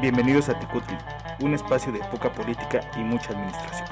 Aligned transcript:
Bienvenidos 0.00 0.48
a 0.48 0.58
Tecutli, 0.58 0.96
un 1.40 1.54
espacio 1.54 1.92
de 1.92 2.00
poca 2.10 2.32
política 2.32 2.80
y 2.96 3.00
mucha 3.00 3.30
administración. 3.30 3.88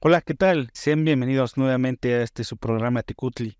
Hola, 0.00 0.20
¿qué 0.20 0.34
tal? 0.34 0.70
Sean 0.74 1.04
bienvenidos 1.04 1.56
nuevamente 1.56 2.14
a 2.14 2.22
este 2.22 2.44
su 2.44 2.56
programa 2.56 3.02
Tecutli. 3.02 3.56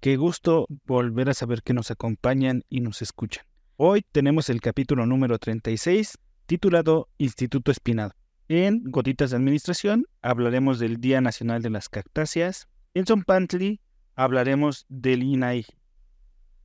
Qué 0.00 0.16
gusto 0.16 0.66
volver 0.84 1.30
a 1.30 1.34
saber 1.34 1.62
que 1.62 1.72
nos 1.72 1.90
acompañan 1.90 2.62
y 2.68 2.80
nos 2.80 3.02
escuchan. 3.02 3.44
Hoy 3.76 4.04
tenemos 4.12 4.50
el 4.50 4.60
capítulo 4.60 5.06
número 5.06 5.38
36, 5.38 6.18
titulado 6.46 7.08
Instituto 7.18 7.72
Espinado. 7.72 8.12
En 8.48 8.82
Gotitas 8.84 9.30
de 9.30 9.36
Administración 9.38 10.04
hablaremos 10.20 10.78
del 10.78 10.98
Día 10.98 11.20
Nacional 11.20 11.62
de 11.62 11.70
las 11.70 11.88
Cactáceas. 11.88 12.68
En 12.94 13.06
Zompantli 13.06 13.80
hablaremos 14.14 14.86
del 14.88 15.22
INAI. 15.22 15.66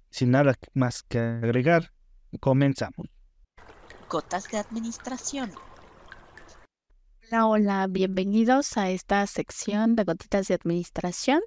Sin 0.10 0.32
nada 0.32 0.56
más 0.74 1.04
que 1.04 1.20
agregar, 1.20 1.92
comenzamos. 2.40 3.08
Gotas 4.10 4.50
de 4.50 4.58
Administración. 4.58 5.52
Hola, 7.30 7.48
hola, 7.48 7.88
bienvenidos 7.90 8.78
a 8.78 8.90
esta 8.90 9.26
sección 9.28 9.96
de 9.96 10.06
Gotitas 10.06 10.48
de 10.48 10.56
Administración. 10.56 11.42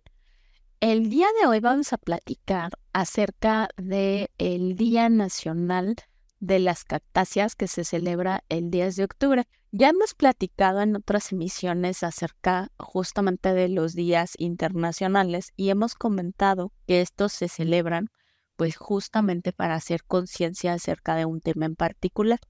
El 0.80 1.09
día 1.10 1.26
de 1.40 1.46
hoy 1.46 1.60
vamos 1.60 1.92
a 1.92 1.98
platicar 1.98 2.73
acerca 2.92 3.68
del 3.76 4.28
el 4.38 4.76
Día 4.76 5.09
Nacional 5.09 5.96
de 6.38 6.59
las 6.59 6.84
Cactáceas 6.84 7.54
que 7.54 7.68
se 7.68 7.84
celebra 7.84 8.45
el 8.48 8.70
10 8.70 8.96
de 8.96 9.04
octubre. 9.04 9.48
Ya 9.73 9.91
hemos 9.91 10.15
platicado 10.15 10.80
en 10.80 10.97
otras 10.97 11.30
emisiones 11.30 12.02
acerca 12.02 12.73
justamente 12.77 13.55
de 13.55 13.69
los 13.69 13.95
días 13.95 14.33
internacionales 14.37 15.52
y 15.55 15.70
hemos 15.70 15.95
comentado 15.95 16.73
que 16.88 17.01
estos 17.01 17.33
se 17.33 17.46
celebran 17.46 18.09
pues 18.56 18.77
justamente 18.77 19.52
para 19.52 19.77
hacer 19.77 20.02
conciencia 20.04 20.73
acerca 20.73 21.15
de 21.15 21.24
un 21.24 21.40
tema 21.40 21.66
en 21.66 21.77
particular. 21.77 22.40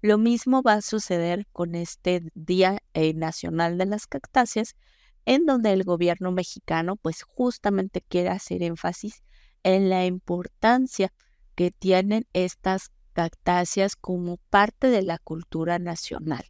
Lo 0.00 0.16
mismo 0.16 0.62
va 0.62 0.72
a 0.74 0.80
suceder 0.80 1.46
con 1.52 1.74
este 1.74 2.22
Día 2.34 2.78
eh, 2.94 3.12
Nacional 3.12 3.76
de 3.76 3.84
las 3.84 4.06
Cactáceas, 4.06 4.74
en 5.26 5.44
donde 5.44 5.74
el 5.74 5.84
gobierno 5.84 6.32
mexicano 6.32 6.96
pues 6.96 7.24
justamente 7.24 8.00
quiere 8.00 8.30
hacer 8.30 8.62
énfasis 8.62 9.22
en 9.64 9.90
la 9.90 10.06
importancia 10.06 11.12
que 11.54 11.72
tienen 11.72 12.26
estas 12.32 12.90
cactáceas 13.12 13.96
como 13.96 14.38
parte 14.48 14.88
de 14.88 15.02
la 15.02 15.18
cultura 15.18 15.78
nacional, 15.78 16.44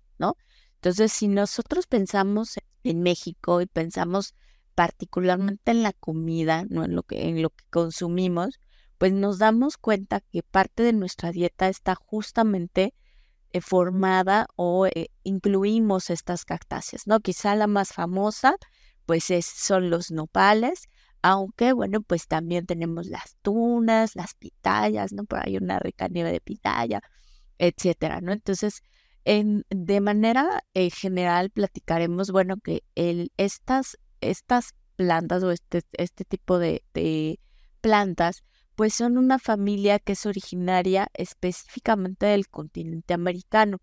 Entonces, 0.76 1.12
si 1.12 1.28
nosotros 1.28 1.86
pensamos 1.86 2.58
en 2.84 3.02
México 3.02 3.60
y 3.60 3.66
pensamos 3.66 4.34
particularmente 4.74 5.72
en 5.72 5.82
la 5.82 5.92
comida, 5.92 6.64
no 6.68 6.84
en 6.84 6.94
lo 6.94 7.02
que 7.02 7.28
en 7.28 7.42
lo 7.42 7.50
que 7.50 7.64
consumimos, 7.70 8.60
pues 8.98 9.12
nos 9.12 9.38
damos 9.38 9.76
cuenta 9.76 10.20
que 10.20 10.42
parte 10.42 10.82
de 10.82 10.92
nuestra 10.92 11.32
dieta 11.32 11.68
está 11.68 11.94
justamente 11.94 12.94
eh, 13.52 13.60
formada 13.60 14.46
o 14.56 14.86
eh, 14.86 15.08
incluimos 15.24 16.10
estas 16.10 16.44
cactáceas, 16.44 17.06
¿no? 17.06 17.20
Quizá 17.20 17.54
la 17.56 17.66
más 17.66 17.92
famosa, 17.92 18.54
pues 19.06 19.24
son 19.44 19.90
los 19.90 20.10
nopales, 20.10 20.88
aunque 21.22 21.72
bueno, 21.72 22.00
pues 22.02 22.26
también 22.28 22.66
tenemos 22.66 23.06
las 23.06 23.36
tunas, 23.42 24.16
las 24.16 24.34
pitayas, 24.34 25.12
¿no? 25.12 25.24
Por 25.24 25.40
ahí 25.46 25.56
una 25.56 25.78
rica 25.78 26.08
nieve 26.08 26.32
de 26.32 26.40
pitaya, 26.40 27.00
etcétera, 27.58 28.20
¿no? 28.20 28.32
Entonces, 28.32 28.82
en, 29.24 29.64
de 29.70 30.00
manera 30.00 30.64
eh, 30.74 30.90
general 30.90 31.50
platicaremos, 31.50 32.30
bueno, 32.30 32.56
que 32.56 32.82
estas, 33.36 33.98
estas 34.20 34.74
plantas 34.96 35.42
o 35.42 35.50
este, 35.50 35.82
este 35.92 36.24
tipo 36.24 36.58
de, 36.58 36.82
de 36.94 37.40
plantas 37.80 38.42
pues 38.74 38.94
son 38.94 39.18
una 39.18 39.38
familia 39.38 39.98
que 39.98 40.12
es 40.12 40.24
originaria 40.24 41.08
específicamente 41.14 42.26
del 42.26 42.48
continente 42.48 43.12
americano 43.12 43.78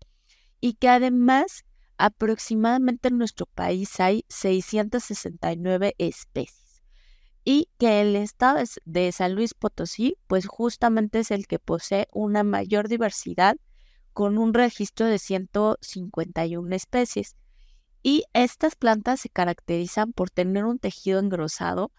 y 0.60 0.74
que 0.74 0.88
además 0.88 1.64
aproximadamente 1.98 3.08
en 3.08 3.18
nuestro 3.18 3.46
país 3.46 4.00
hay 4.00 4.24
669 4.28 5.94
especies 5.98 6.82
y 7.44 7.68
que 7.78 8.00
el 8.00 8.16
estado 8.16 8.62
de 8.84 9.12
San 9.12 9.34
Luis 9.34 9.54
Potosí 9.54 10.16
pues 10.26 10.46
justamente 10.46 11.20
es 11.20 11.30
el 11.30 11.46
que 11.46 11.58
posee 11.58 12.08
una 12.12 12.42
mayor 12.42 12.88
diversidad 12.88 13.56
con 14.18 14.36
un 14.36 14.52
registro 14.52 15.06
de 15.06 15.20
151 15.20 16.74
especies. 16.74 17.36
Y 18.02 18.24
estas 18.32 18.74
plantas 18.74 19.20
se 19.20 19.28
caracterizan 19.28 20.12
por 20.12 20.28
tener 20.28 20.64
un 20.64 20.80
tejido 20.80 21.20
engrosado 21.20 21.92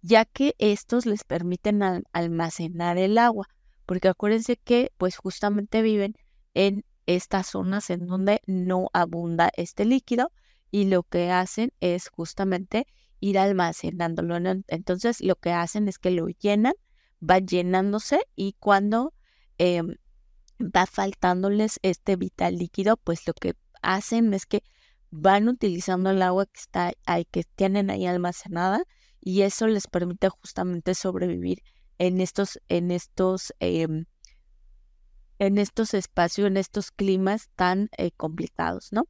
ya 0.00 0.24
que 0.24 0.54
estos 0.58 1.04
les 1.04 1.24
permiten 1.24 1.82
almacenar 2.14 2.96
el 2.96 3.18
agua, 3.18 3.48
porque 3.84 4.08
acuérdense 4.08 4.56
que 4.56 4.90
pues 4.96 5.18
justamente 5.18 5.82
viven 5.82 6.14
en 6.54 6.86
estas 7.04 7.48
zonas 7.48 7.90
en 7.90 8.06
donde 8.06 8.40
no 8.46 8.88
abunda 8.94 9.50
este 9.54 9.84
líquido 9.84 10.32
y 10.70 10.86
lo 10.86 11.02
que 11.02 11.30
hacen 11.30 11.74
es 11.80 12.08
justamente 12.08 12.86
ir 13.20 13.38
almacenándolo. 13.38 14.38
Entonces 14.68 15.20
lo 15.20 15.36
que 15.36 15.52
hacen 15.52 15.88
es 15.88 15.98
que 15.98 16.10
lo 16.10 16.26
llenan, 16.28 16.72
va 17.20 17.38
llenándose 17.38 18.20
y 18.34 18.54
cuando 18.58 19.12
em, 19.58 19.96
va 20.60 20.86
faltándoles 20.86 21.78
este 21.82 22.16
vital 22.16 22.56
líquido, 22.56 22.96
pues 22.96 23.26
lo 23.26 23.34
que 23.34 23.54
hacen 23.82 24.34
es 24.34 24.46
que 24.46 24.62
van 25.10 25.48
utilizando 25.48 26.10
el 26.10 26.22
agua 26.22 26.46
que 26.46 26.60
está 26.60 26.92
ahí, 27.06 27.24
que 27.26 27.44
tienen 27.44 27.90
ahí 27.90 28.06
almacenada 28.06 28.82
y 29.20 29.42
eso 29.42 29.66
les 29.66 29.86
permite 29.86 30.28
justamente 30.28 30.94
sobrevivir 30.94 31.62
en 31.98 32.20
estos, 32.20 32.60
en 32.68 32.90
estos, 32.90 33.54
em, 33.60 34.06
en 35.38 35.58
estos 35.58 35.94
espacios, 35.94 36.46
en 36.46 36.56
estos 36.56 36.90
climas 36.90 37.50
tan 37.56 37.88
eh, 37.98 38.10
complicados, 38.16 38.92
¿no? 38.92 39.04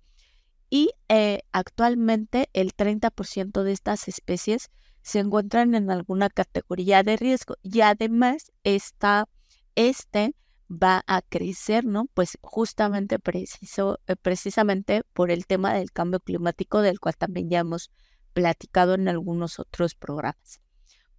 Y 0.71 0.91
eh, 1.09 1.43
actualmente 1.53 2.49
el 2.53 2.75
30% 2.75 3.63
de 3.63 3.73
estas 3.73 4.09
especies 4.09 4.71
se 5.03 5.21
encuentran 5.21 5.75
en 5.75 5.91
alguna 5.91 6.29
categoría 6.29 7.03
de 7.05 7.17
riesgo 7.17 7.55
y 7.63 7.81
además 7.83 8.53
esta, 8.65 9.29
este 9.77 10.35
va 10.71 11.05
a 11.07 11.23
crecer, 11.23 11.85
¿no? 11.85 12.07
Pues 12.15 12.39
justamente 12.43 13.19
preciso, 13.19 14.01
eh, 14.07 14.17
precisamente 14.17 15.03
por 15.13 15.31
el 15.31 15.47
tema 15.47 15.75
del 15.75 15.93
cambio 15.93 16.21
climático 16.21 16.83
del 16.83 17.01
cual 17.01 17.17
también 17.17 17.51
ya 17.51 17.61
hemos 17.61 17.91
platicado 18.33 18.95
en 18.95 19.09
algunos 19.09 19.59
otros 19.59 19.95
programas. 19.95 20.61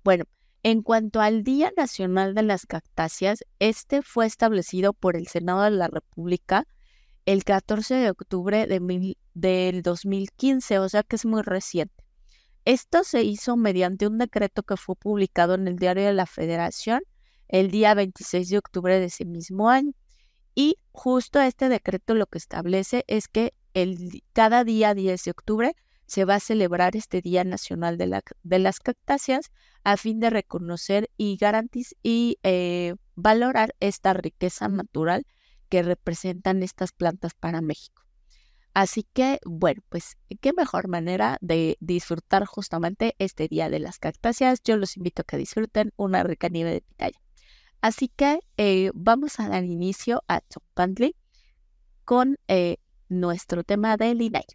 Bueno, 0.04 0.26
en 0.64 0.82
cuanto 0.82 1.22
al 1.22 1.44
Día 1.44 1.72
Nacional 1.78 2.36
de 2.36 2.44
las 2.44 2.66
Cactáceas, 2.66 3.46
este 3.60 4.02
fue 4.02 4.26
establecido 4.26 4.94
por 4.94 5.16
el 5.16 5.28
Senado 5.28 5.64
de 5.64 5.72
la 5.72 5.88
República 5.88 6.68
el 7.26 7.44
14 7.44 7.96
de 7.96 8.10
octubre 8.10 8.68
de 8.68 9.16
del 9.34 9.82
2015, 9.82 10.80
o 10.80 10.90
sea 10.90 11.04
que 11.04 11.18
es 11.18 11.26
muy 11.26 11.42
reciente. 11.42 12.06
Esto 12.66 13.04
se 13.04 13.24
hizo 13.24 13.56
mediante 13.56 14.08
un 14.08 14.18
decreto 14.18 14.64
que 14.64 14.78
fue 14.78 14.96
publicado 14.96 15.56
en 15.56 15.68
el 15.68 15.78
Diario 15.78 16.06
de 16.06 16.14
la 16.14 16.26
Federación 16.26 17.02
el 17.48 17.72
día 17.72 17.94
26 17.94 18.50
de 18.50 18.58
octubre 18.58 19.00
de 19.00 19.06
ese 19.06 19.26
mismo 19.26 19.70
año. 19.70 19.94
Y 20.56 20.78
justo 20.92 21.40
este 21.40 21.70
decreto 21.70 22.16
lo 22.16 22.26
que 22.26 22.38
establece 22.38 23.04
es 23.08 23.28
que 23.28 23.54
el, 23.74 24.24
cada 24.34 24.64
día 24.64 24.94
10 24.94 25.24
de 25.24 25.32
octubre 25.32 25.76
se 26.08 26.26
va 26.26 26.36
a 26.36 26.40
celebrar 26.40 26.96
este 26.96 27.22
Día 27.22 27.44
Nacional 27.44 27.98
de, 27.98 28.60
las 28.60 28.80
Cactáceas 28.80 29.52
a 29.84 29.98
fin 29.98 30.20
de 30.20 30.30
reconocer 30.30 31.10
y 31.18 31.38
garantizar 31.38 31.98
y 32.02 32.40
eh, 32.44 32.96
valorar 33.16 33.76
esta 33.80 34.14
riqueza 34.14 34.68
natural 34.70 35.26
que 35.70 35.84
representan 35.84 36.64
estas 36.64 36.94
plantas 36.94 37.34
para 37.34 37.62
México. 37.62 38.04
Así 38.74 39.08
que, 39.12 39.40
bueno, 39.46 39.82
pues 39.90 40.18
qué 40.40 40.54
mejor 40.54 40.88
manera 40.88 41.38
de 41.42 41.78
disfrutar 41.80 42.46
justamente 42.46 43.16
este 43.18 43.48
Día 43.48 43.70
de 43.70 43.80
las 43.80 43.98
Cactáceas. 44.00 44.62
Yo 44.64 44.78
los 44.78 44.98
invito 44.98 45.24
a 45.24 45.26
que 45.26 45.38
disfruten 45.38 45.92
una 45.98 46.24
rica 46.24 46.48
nieve 46.48 46.72
de 46.72 46.82
pitaya. 46.82 47.20
Así 47.82 48.08
que 48.08 48.40
eh, 48.58 48.92
vamos 48.96 49.40
a 49.40 49.50
dar 49.50 49.64
inicio 49.64 50.24
a 50.28 50.42
Chopantli 50.42 51.16
con 52.06 52.38
eh, 52.48 52.78
nuestro 53.08 53.64
tema 53.64 53.98
del 53.98 54.22
INAI. 54.22 54.46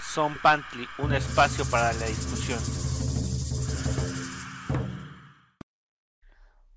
Son 0.00 0.36
Pantli, 0.42 0.86
un 0.98 1.12
espacio 1.12 1.64
para 1.66 1.92
la 1.92 2.06
discusión. 2.06 2.58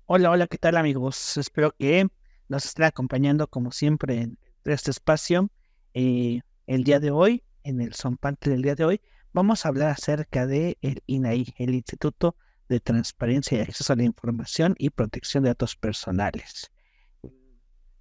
Hola, 0.04 0.30
hola, 0.30 0.46
¿qué 0.46 0.58
tal 0.58 0.76
amigos? 0.76 1.36
Espero 1.36 1.74
que 1.76 2.06
nos 2.48 2.66
estén 2.66 2.84
acompañando 2.84 3.48
como 3.48 3.72
siempre 3.72 4.20
en 4.20 4.38
este 4.64 4.90
espacio. 4.90 5.50
Eh, 5.94 6.42
el 6.66 6.84
día 6.84 7.00
de 7.00 7.10
hoy, 7.10 7.42
en 7.64 7.80
el 7.80 7.94
Son 7.94 8.16
Pantli 8.16 8.52
del 8.52 8.62
día 8.62 8.74
de 8.74 8.84
hoy, 8.84 9.00
vamos 9.32 9.64
a 9.64 9.70
hablar 9.70 9.88
acerca 9.88 10.46
de 10.46 10.78
el 10.82 11.02
INAI, 11.06 11.54
el 11.58 11.74
Instituto 11.74 12.36
de 12.68 12.80
Transparencia 12.80 13.58
y 13.58 13.60
Acceso 13.62 13.92
a 13.92 13.96
la 13.96 14.04
Información 14.04 14.74
y 14.78 14.90
Protección 14.90 15.44
de 15.44 15.50
Datos 15.50 15.76
Personales. 15.76 16.70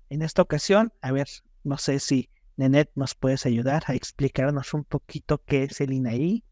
En 0.10 0.22
esta 0.22 0.42
ocasión, 0.42 0.94
a 1.02 1.12
ver, 1.12 1.28
no 1.64 1.78
sé 1.78 2.00
si 2.00 2.30
Nenet, 2.58 2.92
¿nos 2.96 3.16
puedes 3.16 3.46
ayudar 3.46 3.84
a 3.88 3.96
explicarnos 3.96 4.74
un 4.74 4.84
poquito 4.86 5.42
qué 5.46 5.64
es 5.64 5.82
el 5.82 5.92
INAI? 5.94 6.44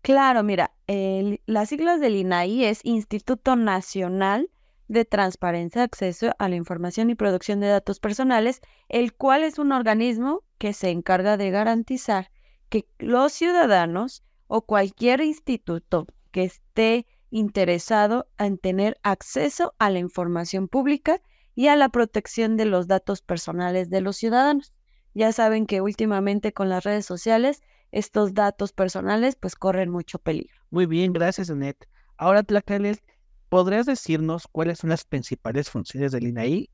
Claro, 0.00 0.42
mira, 0.42 0.72
el- 0.88 1.40
las 1.46 1.68
siglas 1.68 2.00
del 2.00 2.16
INAI 2.16 2.64
es 2.64 2.80
Instituto 2.84 3.54
Nacional 3.54 4.50
de 4.88 5.04
Transparencia, 5.04 5.84
Acceso 5.84 6.32
a 6.38 6.48
la 6.48 6.56
Información 6.56 7.08
y 7.10 7.14
Producción 7.14 7.60
de 7.60 7.68
Datos 7.68 8.00
Personales, 8.00 8.60
el 8.88 9.14
cual 9.14 9.44
es 9.44 9.58
un 9.58 9.70
organismo 9.72 10.42
que 10.58 10.72
se 10.72 10.90
encarga 10.90 11.36
de 11.36 11.50
garantizar 11.50 12.30
que 12.68 12.86
los 12.98 13.32
ciudadanos 13.32 14.24
o 14.48 14.62
cualquier 14.62 15.20
instituto 15.20 16.06
que 16.32 16.42
esté 16.42 17.06
interesado 17.30 18.26
en 18.38 18.58
tener 18.58 18.98
acceso 19.02 19.74
a 19.78 19.90
la 19.90 20.00
información 20.00 20.68
pública 20.68 21.22
y 21.54 21.68
a 21.68 21.76
la 21.76 21.88
protección 21.88 22.56
de 22.56 22.64
los 22.64 22.88
datos 22.88 23.22
personales 23.22 23.90
de 23.90 24.00
los 24.00 24.16
ciudadanos. 24.16 24.72
Ya 25.14 25.32
saben 25.32 25.66
que 25.66 25.80
últimamente 25.80 26.52
con 26.52 26.68
las 26.68 26.84
redes 26.84 27.06
sociales 27.06 27.62
estos 27.90 28.34
datos 28.34 28.72
personales 28.72 29.36
pues 29.36 29.54
corren 29.54 29.90
mucho 29.90 30.18
peligro. 30.18 30.54
Muy 30.70 30.86
bien, 30.86 31.12
gracias, 31.12 31.50
Anet. 31.50 31.86
Ahora, 32.16 32.42
Tlacalel, 32.42 33.00
¿podrías 33.48 33.86
decirnos 33.86 34.48
cuáles 34.50 34.78
son 34.78 34.90
las 34.90 35.04
principales 35.04 35.68
funciones 35.70 36.12
del 36.12 36.26
INAI? 36.26 36.70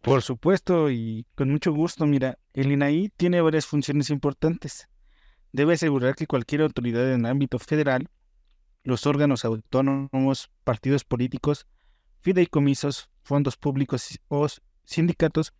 Por 0.00 0.22
supuesto, 0.22 0.90
y 0.90 1.26
con 1.34 1.50
mucho 1.50 1.72
gusto. 1.72 2.06
Mira, 2.06 2.38
el 2.54 2.72
INAI 2.72 3.12
tiene 3.16 3.42
varias 3.42 3.66
funciones 3.66 4.08
importantes. 4.08 4.88
Debe 5.52 5.74
asegurar 5.74 6.14
que 6.14 6.26
cualquier 6.26 6.62
autoridad 6.62 7.12
en 7.12 7.26
ámbito 7.26 7.58
federal, 7.58 8.08
los 8.82 9.06
órganos 9.06 9.44
autónomos, 9.44 10.50
partidos 10.64 11.04
políticos, 11.04 11.66
fideicomisos, 12.20 13.10
fondos 13.22 13.56
públicos 13.56 14.18
o 14.28 14.46
sindicatos, 14.84 15.52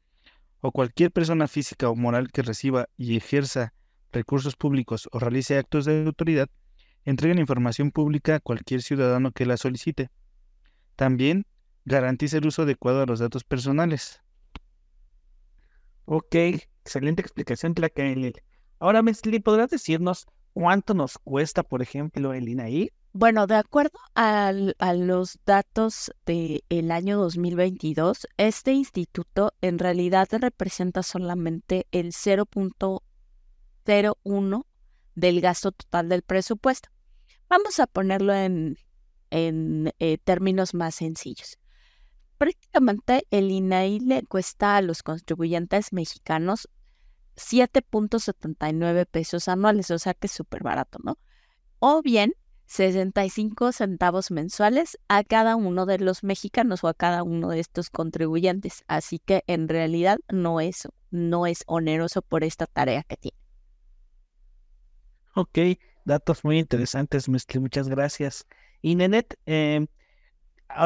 o 0.61 0.73
cualquier 0.73 1.11
persona 1.11 1.49
física 1.49 1.89
o 1.89 1.97
moral 1.97 2.31
que 2.31 2.43
reciba 2.43 2.89
y 2.97 3.17
ejerza 3.17 3.73
recursos 4.13 4.57
públicos 4.57 5.09
o 5.13 5.19
realice 5.19 5.57
actos 5.57 5.85
de 5.85 6.05
autoridad, 6.05 6.49
entreguen 7.05 7.39
información 7.39 7.91
pública 7.91 8.37
a 8.37 8.41
cualquier 8.41 8.83
ciudadano 8.83 9.33
que 9.33 9.47
la 9.47 9.57
solicite. 9.57 10.11
También 10.97 11.47
garantiza 11.85 12.39
el 12.39 12.47
uso 12.47 12.63
adecuado 12.63 13.01
de 13.01 13.07
los 13.07 13.21
datos 13.21 13.45
personales. 13.45 14.21
Ok, 16.05 16.35
excelente 16.35 17.23
explicación, 17.23 17.75
Tlacaelel. 17.75 18.43
Ahora, 18.79 19.03
Mesli, 19.03 19.41
¿podrás 19.41 19.71
decirnos 19.71 20.27
cuánto 20.53 20.93
nos 20.93 21.19
cuesta, 21.19 21.63
por 21.63 21.83
ejemplo, 21.83 22.35
el 22.35 22.49
INAI? 22.49 22.91
Bueno, 23.13 23.49
de 23.49 23.57
acuerdo 23.57 23.99
a 24.15 24.53
los 24.53 25.41
datos 25.45 26.13
del 26.25 26.93
año 26.93 27.19
2022, 27.19 28.29
este 28.37 28.73
instituto 28.73 29.53
en 29.61 29.81
realidad 29.81 30.29
representa 30.31 31.03
solamente 31.03 31.89
el 31.91 32.13
0.01 32.13 34.67
del 35.17 35.41
gasto 35.41 35.73
total 35.73 36.09
del 36.09 36.23
presupuesto. 36.23 36.89
Vamos 37.49 37.81
a 37.81 37.89
ponerlo 37.89 38.33
en, 38.33 38.79
en 39.31 39.93
eh, 39.99 40.19
términos 40.19 40.73
más 40.73 40.95
sencillos. 40.95 41.59
Prácticamente 42.39 43.27
el 43.33 43.51
INAI 43.51 43.99
le 43.99 44.23
cuesta 44.23 44.77
a 44.77 44.83
los 44.83 45.03
contribuyentes 45.03 45.93
mexicanos 45.93 46.69
7.79 47.35 49.07
pesos 49.07 49.49
anuales, 49.49 49.91
o 49.91 49.99
sea 49.99 50.15
que 50.15 50.29
es 50.29 50.33
súper 50.33 50.63
barato, 50.63 51.01
¿no? 51.03 51.19
O 51.81 52.03
bien 52.03 52.35
65 52.71 53.73
centavos 53.73 54.31
mensuales 54.31 54.97
a 55.09 55.25
cada 55.25 55.57
uno 55.57 55.87
de 55.87 55.99
los 55.99 56.23
mexicanos 56.23 56.85
o 56.85 56.87
a 56.87 56.95
cada 56.95 57.25
uno 57.25 57.49
de 57.49 57.59
estos 57.59 57.91
contribuyentes. 57.91 58.85
Así 58.87 59.19
que 59.19 59.43
en 59.49 59.67
realidad 59.67 60.21
no 60.29 60.61
es, 60.61 60.87
no 61.11 61.49
es 61.49 61.65
oneroso 61.67 62.23
por 62.23 62.45
esta 62.45 62.67
tarea 62.67 63.03
que 63.03 63.17
tiene. 63.17 63.37
Ok, 65.35 65.59
datos 66.05 66.45
muy 66.45 66.61
interesantes, 66.61 67.29
muchas 67.29 67.89
gracias. 67.89 68.47
Y 68.81 68.95
Nenet, 68.95 69.37
eh, 69.47 69.89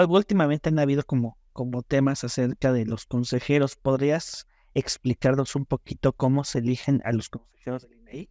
últimamente 0.09 0.71
han 0.71 0.79
habido 0.79 1.03
como, 1.03 1.37
como 1.53 1.83
temas 1.83 2.25
acerca 2.25 2.73
de 2.73 2.87
los 2.87 3.05
consejeros. 3.05 3.77
¿Podrías 3.77 4.47
explicarnos 4.73 5.55
un 5.55 5.67
poquito 5.67 6.15
cómo 6.15 6.45
se 6.45 6.61
eligen 6.61 7.03
a 7.05 7.13
los 7.13 7.29
consejeros 7.29 7.83
del 7.83 7.93
INAI? 7.99 8.31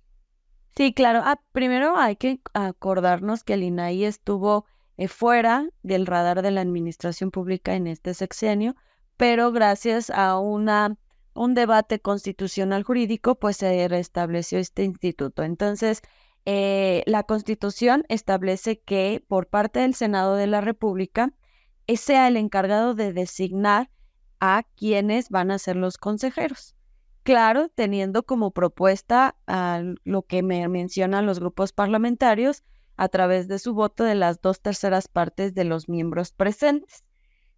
Sí, 0.75 0.93
claro. 0.93 1.21
Ah, 1.23 1.39
primero 1.51 1.97
hay 1.97 2.15
que 2.15 2.39
acordarnos 2.53 3.43
que 3.43 3.53
el 3.53 3.63
INAI 3.63 4.05
estuvo 4.05 4.65
eh, 4.97 5.07
fuera 5.07 5.69
del 5.83 6.05
radar 6.07 6.41
de 6.41 6.51
la 6.51 6.61
administración 6.61 7.31
pública 7.31 7.75
en 7.75 7.87
este 7.87 8.13
sexenio, 8.13 8.75
pero 9.17 9.51
gracias 9.51 10.09
a 10.09 10.39
una, 10.39 10.97
un 11.35 11.53
debate 11.53 11.99
constitucional 11.99 12.83
jurídico, 12.83 13.35
pues 13.35 13.57
se 13.57 13.87
restableció 13.87 14.57
este 14.57 14.83
instituto. 14.83 15.43
Entonces, 15.43 16.01
eh, 16.45 17.03
la 17.05 17.23
Constitución 17.23 18.03
establece 18.09 18.79
que 18.81 19.23
por 19.27 19.47
parte 19.47 19.79
del 19.79 19.93
Senado 19.93 20.35
de 20.35 20.47
la 20.47 20.61
República 20.61 21.33
eh, 21.87 21.97
sea 21.97 22.27
el 22.27 22.35
encargado 22.35 22.95
de 22.95 23.13
designar 23.13 23.89
a 24.39 24.63
quienes 24.75 25.29
van 25.29 25.51
a 25.51 25.59
ser 25.59 25.75
los 25.75 25.97
consejeros. 25.97 26.75
Claro, 27.23 27.69
teniendo 27.69 28.23
como 28.23 28.51
propuesta 28.51 29.37
lo 30.03 30.23
que 30.23 30.43
me 30.43 30.67
mencionan 30.67 31.25
los 31.25 31.39
grupos 31.39 31.71
parlamentarios 31.71 32.63
a 32.97 33.07
través 33.07 33.47
de 33.47 33.59
su 33.59 33.73
voto 33.73 34.03
de 34.03 34.15
las 34.15 34.41
dos 34.41 34.61
terceras 34.61 35.07
partes 35.07 35.53
de 35.53 35.63
los 35.63 35.87
miembros 35.87 36.33
presentes. 36.33 37.03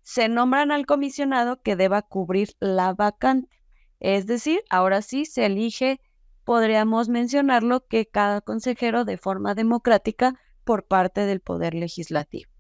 Se 0.04 0.30
nombran 0.30 0.72
al 0.72 0.86
comisionado 0.86 1.62
que 1.64 1.76
deba 1.76 2.04
cubrir 2.04 2.50
la 2.60 2.94
vacante. 2.94 3.60
Es 4.00 4.28
decir, 4.28 4.62
ahora 4.70 5.02
sí 5.02 5.26
se 5.26 5.48
elige, 5.48 6.00
podríamos 6.44 7.10
mencionarlo, 7.10 7.88
que 7.88 8.06
cada 8.06 8.42
consejero 8.42 9.04
de 9.04 9.18
forma 9.18 9.56
democrática 9.56 10.40
por 10.64 10.86
parte 10.86 11.22
del 11.22 11.40
Poder 11.42 11.74
Legislativo. 11.74 12.52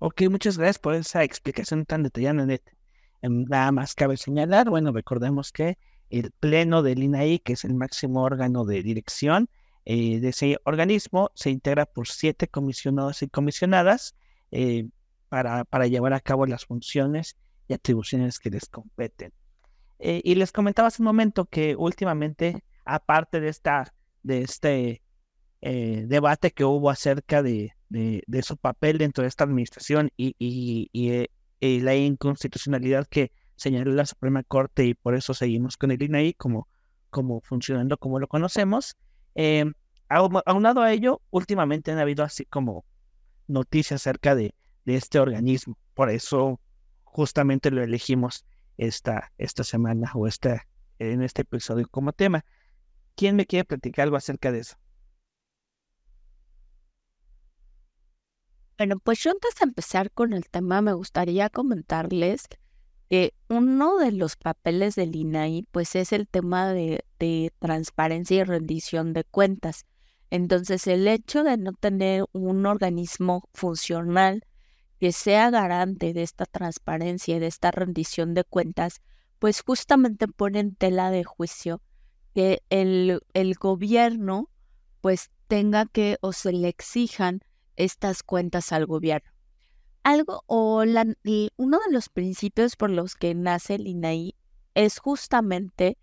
Ok, 0.00 0.22
muchas 0.28 0.58
gracias 0.58 0.80
por 0.80 0.94
esa 0.94 1.22
explicación 1.22 1.84
tan 1.84 2.02
detallada, 2.02 2.34
Nenet. 2.34 2.81
Nada 3.22 3.70
más 3.70 3.94
cabe 3.94 4.16
señalar, 4.16 4.68
bueno, 4.68 4.92
recordemos 4.92 5.52
que 5.52 5.78
el 6.10 6.30
Pleno 6.32 6.82
del 6.82 7.02
INAI, 7.02 7.38
que 7.38 7.54
es 7.54 7.64
el 7.64 7.74
máximo 7.74 8.22
órgano 8.22 8.64
de 8.64 8.82
dirección 8.82 9.48
eh, 9.84 10.20
de 10.20 10.28
ese 10.28 10.58
organismo, 10.64 11.30
se 11.34 11.50
integra 11.50 11.86
por 11.86 12.08
siete 12.08 12.48
comisionados 12.48 13.22
y 13.22 13.28
comisionadas 13.28 14.14
eh, 14.50 14.88
para, 15.28 15.64
para 15.64 15.86
llevar 15.86 16.12
a 16.12 16.20
cabo 16.20 16.46
las 16.46 16.66
funciones 16.66 17.36
y 17.68 17.74
atribuciones 17.74 18.38
que 18.38 18.50
les 18.50 18.68
competen. 18.68 19.32
Eh, 20.00 20.20
y 20.24 20.34
les 20.34 20.52
comentaba 20.52 20.88
hace 20.88 21.00
un 21.00 21.06
momento 21.06 21.46
que 21.46 21.76
últimamente, 21.76 22.64
aparte 22.84 23.40
de, 23.40 23.48
esta, 23.48 23.94
de 24.22 24.42
este 24.42 25.02
debate 25.60 26.50
que 26.50 26.64
hubo 26.64 26.90
acerca 26.90 27.40
de, 27.40 27.72
de, 27.88 28.42
su 28.42 28.56
papel 28.56 28.98
dentro 28.98 29.22
de 29.22 29.28
esta 29.28 29.44
administración 29.44 30.10
y, 30.16 31.30
eh, 31.62 31.80
la 31.80 31.94
inconstitucionalidad 31.94 33.06
que 33.08 33.32
señaló 33.56 33.92
la 33.92 34.04
Suprema 34.06 34.42
Corte 34.42 34.84
y 34.84 34.94
por 34.94 35.14
eso 35.14 35.32
seguimos 35.34 35.76
con 35.78 35.92
el 35.92 36.02
INAI 36.02 36.34
como, 36.34 36.68
como 37.10 37.40
funcionando 37.40 37.96
como 37.98 38.18
lo 38.18 38.26
conocemos. 38.28 38.96
Eh, 39.36 39.64
aun- 40.10 40.42
aunado 40.44 40.82
a 40.82 40.92
ello, 40.92 41.22
últimamente 41.30 41.92
han 41.92 41.98
habido 42.00 42.24
así 42.24 42.44
como 42.46 42.84
noticias 43.46 44.00
acerca 44.02 44.34
de, 44.34 44.54
de 44.84 44.96
este 44.96 45.20
organismo. 45.20 45.78
Por 45.94 46.10
eso 46.10 46.60
justamente 47.04 47.70
lo 47.70 47.82
elegimos 47.82 48.44
esta, 48.76 49.32
esta 49.38 49.64
semana 49.64 50.10
o 50.14 50.26
esta, 50.26 50.66
en 50.98 51.22
este 51.22 51.42
episodio 51.42 51.86
como 51.90 52.12
tema. 52.12 52.44
¿Quién 53.14 53.36
me 53.36 53.46
quiere 53.46 53.64
platicar 53.64 54.04
algo 54.04 54.16
acerca 54.16 54.50
de 54.52 54.60
eso? 54.60 54.76
Bueno, 58.82 58.98
pues 58.98 59.22
yo 59.22 59.30
antes 59.30 59.54
de 59.54 59.62
empezar 59.62 60.10
con 60.10 60.32
el 60.32 60.48
tema, 60.50 60.82
me 60.82 60.92
gustaría 60.92 61.48
comentarles 61.50 62.48
que 63.08 63.32
uno 63.48 63.96
de 63.98 64.10
los 64.10 64.34
papeles 64.34 64.96
del 64.96 65.14
INAI, 65.14 65.68
pues 65.70 65.94
es 65.94 66.12
el 66.12 66.26
tema 66.26 66.72
de, 66.72 67.04
transparencia 67.60 68.38
y 68.38 68.42
rendición 68.42 69.12
de 69.12 69.22
cuentas. 69.22 69.86
Entonces, 70.30 70.88
el 70.88 71.06
hecho 71.06 71.44
de 71.44 71.58
no 71.58 71.74
tener 71.74 72.24
un 72.32 72.66
organismo 72.66 73.48
funcional 73.54 74.44
que 74.98 75.12
sea 75.12 75.50
garante 75.50 76.12
de 76.12 76.24
esta 76.24 76.44
transparencia 76.44 77.36
y 77.36 77.38
de 77.38 77.46
esta 77.46 77.70
rendición 77.70 78.34
de 78.34 78.42
cuentas, 78.42 79.00
pues 79.38 79.62
justamente 79.64 80.26
pone 80.26 80.58
en 80.58 80.74
tela 80.74 81.12
de 81.12 81.22
juicio 81.22 81.82
que 82.34 82.64
el, 82.68 83.20
el 83.32 83.54
gobierno 83.54 84.50
pues 85.00 85.30
tenga 85.46 85.86
que 85.86 86.18
o 86.20 86.32
se 86.32 86.50
le 86.50 86.66
exijan 86.66 87.42
estas 87.84 88.22
cuentas 88.22 88.72
al 88.72 88.86
gobierno. 88.86 89.30
Algo 90.02 90.42
o 90.46 90.84
la, 90.84 91.06
uno 91.56 91.78
de 91.86 91.92
los 91.92 92.08
principios 92.08 92.76
por 92.76 92.90
los 92.90 93.14
que 93.14 93.34
nace 93.34 93.76
el 93.76 93.86
INAI 93.86 94.34
es 94.74 94.98
justamente 94.98 95.96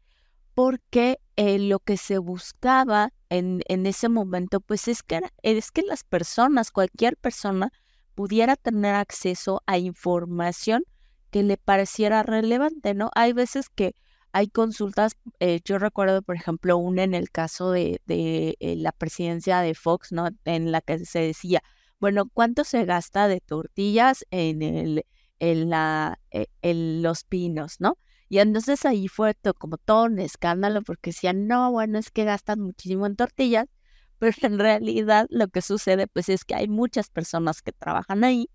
porque 0.53 1.19
eh, 1.35 1.59
lo 1.59 1.79
que 1.79 1.97
se 1.97 2.17
buscaba 2.17 3.11
en, 3.29 3.61
en 3.67 3.85
ese 3.85 4.09
momento, 4.09 4.61
pues 4.61 4.87
es 4.87 5.03
que, 5.03 5.21
es 5.41 5.71
que 5.71 5.81
las 5.81 6.03
personas, 6.03 6.71
cualquier 6.71 7.17
persona, 7.17 7.71
pudiera 8.15 8.55
tener 8.55 8.95
acceso 8.95 9.61
a 9.65 9.77
información 9.77 10.83
que 11.31 11.43
le 11.43 11.57
pareciera 11.57 12.23
relevante, 12.23 12.93
¿no? 12.93 13.11
Hay 13.15 13.33
veces 13.33 13.69
que 13.69 13.95
hay 14.31 14.47
consultas, 14.47 15.13
eh, 15.39 15.59
yo 15.65 15.79
recuerdo, 15.79 16.21
por 16.21 16.35
ejemplo, 16.35 16.77
una 16.77 17.03
en 17.03 17.13
el 17.13 17.31
caso 17.31 17.71
de, 17.71 18.01
de 18.05 18.57
eh, 18.59 18.75
la 18.75 18.91
presidencia 18.91 19.61
de 19.61 19.73
Fox, 19.75 20.11
¿no? 20.11 20.29
En 20.45 20.71
la 20.71 20.81
que 20.81 21.05
se 21.05 21.19
decía, 21.19 21.61
bueno, 21.99 22.29
¿cuánto 22.33 22.63
se 22.63 22.85
gasta 22.85 23.27
de 23.27 23.41
tortillas 23.41 24.25
en, 24.31 24.61
el, 24.61 25.05
en, 25.39 25.69
la, 25.69 26.19
eh, 26.31 26.47
en 26.61 27.01
los 27.01 27.23
pinos, 27.23 27.77
¿no? 27.79 27.97
Y 28.29 28.39
entonces 28.39 28.85
ahí 28.85 29.07
fue 29.07 29.35
como 29.57 29.77
todo 29.77 30.05
un 30.05 30.19
escándalo 30.19 30.83
porque 30.83 31.09
decían, 31.09 31.47
no, 31.47 31.71
bueno, 31.71 31.97
es 31.97 32.11
que 32.11 32.25
gastan 32.25 32.61
muchísimo 32.61 33.07
en 33.07 33.15
tortillas, 33.15 33.65
pero 34.19 34.37
en 34.43 34.59
realidad 34.59 35.25
lo 35.29 35.47
que 35.47 35.61
sucede 35.61 36.07
pues 36.07 36.29
es 36.29 36.45
que 36.45 36.55
hay 36.55 36.67
muchas 36.67 37.09
personas 37.09 37.61
que 37.61 37.71
trabajan 37.71 38.23
ahí 38.23 38.49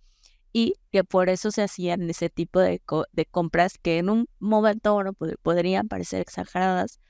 y 0.55 0.77
que 0.93 1.03
por 1.03 1.29
eso 1.29 1.51
se 1.51 1.63
hacían 1.63 2.09
ese 2.09 2.31
tipo 2.31 2.61
de, 2.61 2.81
de 3.13 3.27
compras 3.27 3.77
que 3.77 3.99
en 3.99 4.09
un 4.09 4.29
momento 4.39 4.95
bueno, 4.95 5.13
podrían 5.43 5.89
parecer 5.89 6.21
exageradas, 6.21 7.01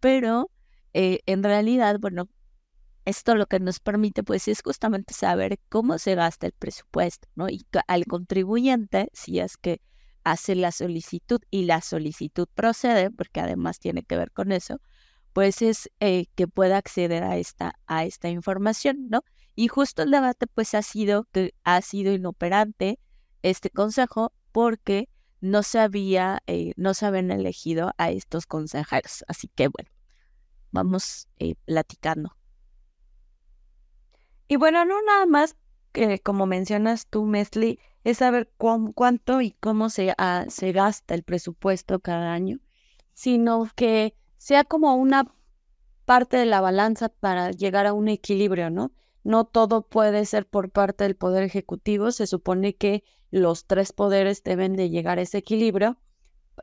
pero 0.00 0.50
eh, 0.92 1.20
en 1.24 1.42
realidad, 1.42 1.96
bueno, 1.98 2.28
esto 3.06 3.34
lo 3.36 3.46
que 3.46 3.58
nos 3.58 3.80
permite 3.80 4.22
pues 4.22 4.48
es 4.48 4.60
justamente 4.62 5.14
saber 5.14 5.58
cómo 5.70 5.96
se 5.96 6.14
gasta 6.14 6.46
el 6.46 6.52
presupuesto, 6.52 7.26
¿no? 7.34 7.48
Y 7.48 7.66
al 7.88 8.04
contribuyente, 8.04 9.08
si 9.14 9.40
es 9.40 9.56
que 9.56 9.80
hace 10.22 10.54
la 10.54 10.70
solicitud 10.70 11.40
y 11.50 11.64
la 11.64 11.80
solicitud 11.80 12.48
procede, 12.54 13.10
porque 13.10 13.40
además 13.40 13.78
tiene 13.78 14.02
que 14.02 14.18
ver 14.18 14.30
con 14.30 14.52
eso, 14.52 14.78
pues 15.32 15.62
es 15.62 15.90
eh, 16.00 16.26
que 16.34 16.48
pueda 16.48 16.76
acceder 16.76 17.22
a 17.22 17.38
esta, 17.38 17.78
a 17.86 18.04
esta 18.04 18.28
información, 18.28 19.08
¿no? 19.08 19.22
Y 19.54 19.68
justo 19.68 20.02
el 20.02 20.10
debate 20.10 20.46
pues 20.46 20.74
ha 20.74 20.82
sido 20.82 21.26
ha 21.64 21.80
sido 21.82 22.12
inoperante 22.12 22.98
este 23.42 23.70
consejo 23.70 24.32
porque 24.52 25.08
no 25.40 25.62
se 25.62 25.78
había, 25.78 26.42
eh, 26.46 26.72
no 26.76 26.94
se 26.94 27.06
habían 27.06 27.30
elegido 27.30 27.92
a 27.98 28.10
estos 28.10 28.46
consejeros. 28.46 29.24
Así 29.28 29.48
que 29.48 29.68
bueno, 29.68 29.90
vamos 30.70 31.28
eh, 31.38 31.54
platicando. 31.64 32.36
Y 34.48 34.56
bueno, 34.56 34.84
no 34.84 35.00
nada 35.02 35.26
más 35.26 35.56
que 35.92 36.20
como 36.20 36.46
mencionas 36.46 37.06
tú, 37.06 37.24
Mesli, 37.24 37.78
es 38.04 38.18
saber 38.18 38.50
cuánto 38.56 39.40
y 39.40 39.52
cómo 39.52 39.90
se, 39.90 40.14
ah, 40.18 40.46
se 40.48 40.72
gasta 40.72 41.14
el 41.14 41.22
presupuesto 41.22 42.00
cada 42.00 42.32
año, 42.32 42.58
sino 43.12 43.68
que 43.74 44.14
sea 44.38 44.64
como 44.64 44.94
una 44.94 45.32
parte 46.04 46.36
de 46.36 46.46
la 46.46 46.60
balanza 46.60 47.08
para 47.08 47.50
llegar 47.50 47.86
a 47.86 47.92
un 47.92 48.08
equilibrio, 48.08 48.70
¿no? 48.70 48.92
No 49.22 49.44
todo 49.44 49.82
puede 49.82 50.24
ser 50.24 50.46
por 50.46 50.70
parte 50.70 51.04
del 51.04 51.16
Poder 51.16 51.42
Ejecutivo. 51.42 52.10
Se 52.10 52.26
supone 52.26 52.76
que 52.76 53.04
los 53.30 53.66
tres 53.66 53.92
poderes 53.92 54.42
deben 54.42 54.74
de 54.74 54.90
llegar 54.90 55.18
a 55.18 55.22
ese 55.22 55.38
equilibrio 55.38 55.98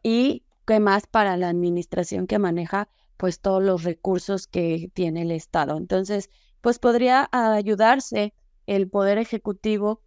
y 0.04 0.44
qué 0.66 0.80
más 0.80 1.08
para 1.08 1.38
la 1.38 1.50
administración 1.50 2.28
que 2.28 2.40
maneja 2.40 2.90
pues 3.16 3.40
todos 3.40 3.64
los 3.64 3.84
recursos 3.84 4.48
que 4.48 4.92
tiene 4.94 5.24
el 5.24 5.32
Estado. 5.32 5.78
Entonces, 5.78 6.30
pues 6.62 6.78
podría 6.78 7.30
ayudarse 7.32 8.34
el 8.66 8.90
Poder 8.90 9.18
Ejecutivo 9.18 10.02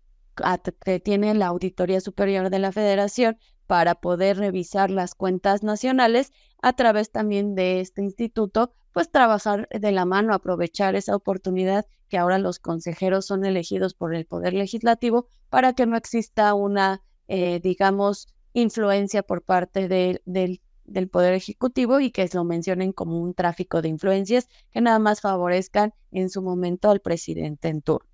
que 0.84 1.00
tiene 1.00 1.34
la 1.34 1.48
Auditoría 1.48 2.00
Superior 2.00 2.50
de 2.50 2.58
la 2.58 2.72
Federación 2.72 3.38
para 3.66 3.94
poder 3.94 4.38
revisar 4.38 4.90
las 4.90 5.14
cuentas 5.14 5.62
nacionales 5.62 6.32
a 6.62 6.72
través 6.72 7.10
también 7.10 7.54
de 7.54 7.80
este 7.80 8.02
instituto 8.02 8.72
pues 8.92 9.10
trabajar 9.10 9.68
de 9.68 9.92
la 9.92 10.04
mano, 10.04 10.34
aprovechar 10.34 10.96
esa 10.96 11.14
oportunidad 11.14 11.86
que 12.10 12.18
ahora 12.18 12.38
los 12.38 12.58
consejeros 12.58 13.24
son 13.24 13.46
elegidos 13.46 13.94
por 13.94 14.14
el 14.14 14.26
Poder 14.26 14.52
Legislativo 14.52 15.28
para 15.48 15.72
que 15.72 15.86
no 15.86 15.96
exista 15.96 16.52
una, 16.52 17.00
eh, 17.28 17.60
digamos, 17.62 18.28
influencia 18.52 19.22
por 19.22 19.42
parte 19.42 19.88
del, 19.88 20.20
del 20.24 21.08
Poder 21.08 21.32
Ejecutivo 21.34 22.00
y 22.00 22.10
que 22.10 22.28
lo 22.34 22.44
mencionen 22.44 22.92
como 22.92 23.22
un 23.22 23.32
tráfico 23.32 23.80
de 23.80 23.88
influencias 23.88 24.48
que 24.72 24.80
nada 24.80 24.98
más 24.98 25.20
favorezcan 25.20 25.94
en 26.10 26.28
su 26.28 26.42
momento 26.42 26.90
al 26.90 27.00
presidente 27.00 27.68
en 27.68 27.80
turno. 27.80 28.08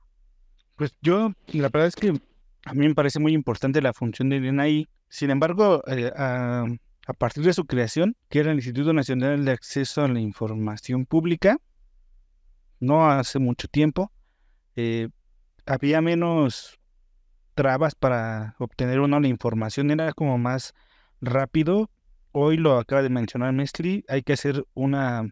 Pues 0.76 0.93
yo, 1.00 1.33
la 1.49 1.71
verdad 1.71 1.88
es 1.88 1.97
que 1.97 2.21
a 2.67 2.75
mí 2.75 2.87
me 2.87 2.95
parece 2.95 3.19
muy 3.19 3.33
importante 3.33 3.81
la 3.81 3.95
función 3.95 4.29
del 4.29 4.45
INAI. 4.45 4.87
Sin 5.09 5.31
embargo, 5.31 5.83
eh, 5.87 6.12
a 6.15 7.12
partir 7.17 7.45
de 7.45 7.55
su 7.55 7.65
creación, 7.65 8.15
que 8.29 8.41
era 8.41 8.50
el 8.50 8.57
Instituto 8.57 8.93
Nacional 8.93 9.45
de 9.45 9.53
Acceso 9.53 10.03
a 10.03 10.09
la 10.09 10.21
Información 10.21 11.07
Pública, 11.07 11.59
no 12.80 13.11
hace 13.11 13.38
mucho 13.38 13.68
tiempo, 13.68 14.12
eh, 14.76 15.09
había 15.66 16.00
menos 16.00 16.78
trabas 17.54 17.95
para 17.95 18.54
obtener 18.59 19.00
una 19.00 19.18
la 19.18 19.28
información, 19.28 19.90
era 19.90 20.12
como 20.12 20.38
más 20.38 20.75
rápido. 21.21 21.90
Hoy 22.33 22.59
lo 22.59 22.78
acaba 22.78 23.02
de 23.02 23.09
mencionar 23.09 23.52
Mesli, 23.52 24.04
hay 24.09 24.23
que 24.23 24.35
hacer 24.35 24.64
una 24.75 25.28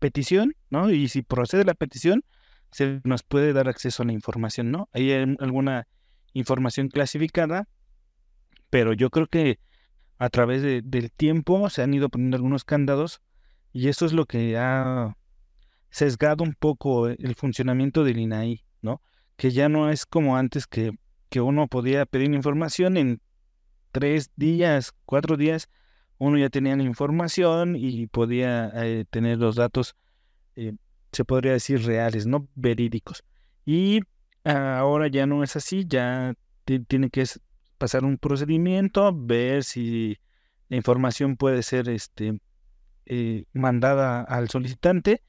petición, 0.00 0.54
¿no? 0.70 0.90
Y 0.90 1.08
si 1.08 1.22
procede 1.22 1.64
la 1.64 1.74
petición, 1.74 2.24
se 2.72 3.00
nos 3.04 3.22
puede 3.22 3.52
dar 3.52 3.68
acceso 3.68 4.02
a 4.02 4.06
la 4.06 4.12
información, 4.12 4.70
¿no? 4.70 4.88
Hay 4.92 5.12
alguna 5.12 5.86
información 6.32 6.88
clasificada, 6.88 7.68
pero 8.70 8.92
yo 8.92 9.10
creo 9.10 9.26
que 9.28 9.60
a 10.18 10.28
través 10.30 10.62
del 10.62 11.12
tiempo 11.12 11.70
se 11.70 11.82
han 11.82 11.94
ido 11.94 12.08
poniendo 12.08 12.36
algunos 12.36 12.64
candados 12.64 13.22
y 13.72 13.88
eso 13.88 14.04
es 14.04 14.12
lo 14.12 14.26
que 14.26 14.58
ha 14.58 15.16
sesgado 15.90 16.44
un 16.44 16.54
poco 16.54 17.08
el 17.08 17.34
funcionamiento 17.34 18.04
del 18.04 18.18
INAI, 18.18 18.64
¿no? 18.82 19.02
Que 19.36 19.50
ya 19.50 19.68
no 19.68 19.90
es 19.90 20.06
como 20.06 20.36
antes 20.36 20.66
que, 20.66 20.92
que 21.28 21.40
uno 21.40 21.68
podía 21.68 22.06
pedir 22.06 22.32
información 22.34 22.96
en 22.96 23.20
tres 23.92 24.30
días, 24.36 24.92
cuatro 25.04 25.36
días, 25.36 25.68
uno 26.18 26.36
ya 26.38 26.50
tenía 26.50 26.76
la 26.76 26.82
información 26.82 27.76
y 27.76 28.06
podía 28.08 28.70
eh, 28.74 29.04
tener 29.08 29.38
los 29.38 29.56
datos, 29.56 29.94
eh, 30.56 30.74
se 31.12 31.24
podría 31.24 31.52
decir 31.52 31.84
reales, 31.84 32.26
¿no? 32.26 32.48
Verídicos. 32.54 33.24
Y 33.64 34.00
ahora 34.44 35.08
ya 35.08 35.26
no 35.26 35.42
es 35.44 35.56
así, 35.56 35.84
ya 35.86 36.34
tiene 36.64 37.10
que 37.10 37.24
pasar 37.78 38.04
un 38.04 38.18
procedimiento, 38.18 39.12
ver 39.14 39.62
si 39.64 40.18
la 40.68 40.76
información 40.76 41.36
puede 41.36 41.62
ser 41.62 41.88
este, 41.88 42.40
eh, 43.06 43.44
mandada 43.52 44.22
al 44.22 44.48
solicitante 44.48 45.22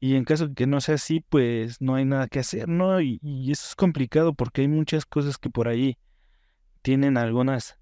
y 0.00 0.14
en 0.14 0.24
caso 0.24 0.48
de 0.48 0.54
que 0.54 0.66
no 0.66 0.80
sea 0.80 0.94
así, 0.94 1.24
pues 1.28 1.80
no 1.80 1.96
hay 1.96 2.04
nada 2.04 2.28
que 2.28 2.38
hacer, 2.38 2.68
¿no? 2.68 3.00
Y, 3.00 3.20
eso 3.50 3.66
es 3.68 3.74
complicado 3.74 4.32
porque 4.34 4.62
hay 4.62 4.68
muchas 4.68 5.06
cosas 5.06 5.38
que 5.38 5.50
por 5.50 5.68
ahí 5.68 5.98
tienen 6.82 7.16
algunas 7.16 7.78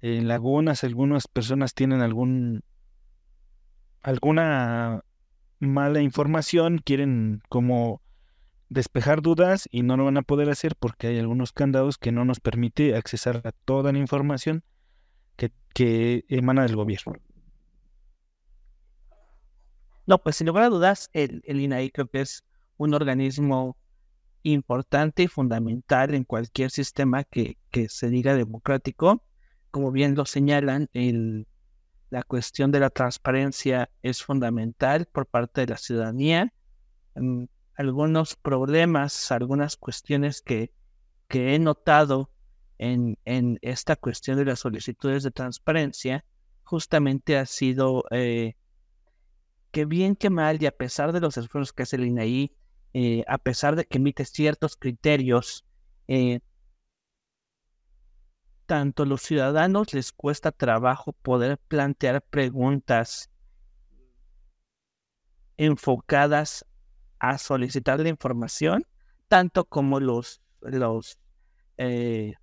eh, 0.00 0.22
lagunas, 0.22 0.84
algunas 0.84 1.28
personas 1.28 1.74
tienen 1.74 2.00
algún 2.00 2.62
alguna 4.02 5.04
mala 5.58 6.00
información, 6.00 6.78
quieren 6.78 7.42
como 7.50 8.00
despejar 8.70 9.20
dudas 9.20 9.68
y 9.70 9.82
no 9.82 9.98
lo 9.98 10.06
van 10.06 10.16
a 10.16 10.22
poder 10.22 10.48
hacer 10.48 10.74
porque 10.76 11.08
hay 11.08 11.18
algunos 11.18 11.52
candados 11.52 11.98
que 11.98 12.12
no 12.12 12.24
nos 12.24 12.40
permite 12.40 12.96
accesar 12.96 13.42
a 13.44 13.52
toda 13.52 13.92
la 13.92 13.98
información 13.98 14.64
que, 15.36 15.52
que 15.74 16.24
emana 16.28 16.62
del 16.62 16.76
gobierno. 16.76 17.14
No, 20.10 20.18
pues 20.20 20.34
sin 20.34 20.48
lugar 20.48 20.64
a 20.64 20.68
dudas, 20.70 21.08
el, 21.12 21.40
el 21.44 21.60
INAI 21.60 21.92
creo 21.92 22.08
que 22.08 22.22
es 22.22 22.42
un 22.78 22.94
organismo 22.94 23.76
importante 24.42 25.22
y 25.22 25.28
fundamental 25.28 26.16
en 26.16 26.24
cualquier 26.24 26.72
sistema 26.72 27.22
que, 27.22 27.58
que 27.70 27.88
se 27.88 28.10
diga 28.10 28.34
democrático. 28.34 29.22
Como 29.70 29.92
bien 29.92 30.16
lo 30.16 30.26
señalan, 30.26 30.88
el, 30.94 31.46
la 32.10 32.24
cuestión 32.24 32.72
de 32.72 32.80
la 32.80 32.90
transparencia 32.90 33.88
es 34.02 34.24
fundamental 34.24 35.06
por 35.06 35.26
parte 35.26 35.60
de 35.60 35.68
la 35.68 35.76
ciudadanía. 35.76 36.52
Mm, 37.14 37.44
algunos 37.76 38.34
problemas, 38.34 39.30
algunas 39.30 39.76
cuestiones 39.76 40.42
que, 40.42 40.72
que 41.28 41.54
he 41.54 41.60
notado 41.60 42.32
en, 42.78 43.16
en, 43.24 43.60
esta 43.62 43.94
cuestión 43.94 44.38
de 44.38 44.46
las 44.46 44.58
solicitudes 44.58 45.22
de 45.22 45.30
transparencia, 45.30 46.24
justamente 46.64 47.38
ha 47.38 47.46
sido 47.46 48.02
eh, 48.10 48.56
que 49.70 49.84
bien 49.84 50.16
que 50.16 50.30
mal, 50.30 50.62
y 50.62 50.66
a 50.66 50.76
pesar 50.76 51.12
de 51.12 51.20
los 51.20 51.36
esfuerzos 51.36 51.72
que 51.72 51.84
hace 51.84 51.96
el 51.96 52.06
INAI, 52.06 52.52
eh, 52.92 53.24
a 53.28 53.38
pesar 53.38 53.76
de 53.76 53.84
que 53.86 53.98
emite 53.98 54.24
ciertos 54.24 54.76
criterios, 54.76 55.64
eh, 56.08 56.40
tanto 58.66 59.04
los 59.04 59.22
ciudadanos 59.22 59.92
les 59.94 60.12
cuesta 60.12 60.52
trabajo 60.52 61.12
poder 61.12 61.58
plantear 61.58 62.22
preguntas 62.22 63.30
enfocadas 65.56 66.64
a 67.18 67.38
solicitar 67.38 68.00
la 68.00 68.08
información, 68.08 68.86
tanto 69.28 69.64
como 69.64 70.00
los, 70.00 70.40
los 70.60 71.18
eh, 71.78 72.34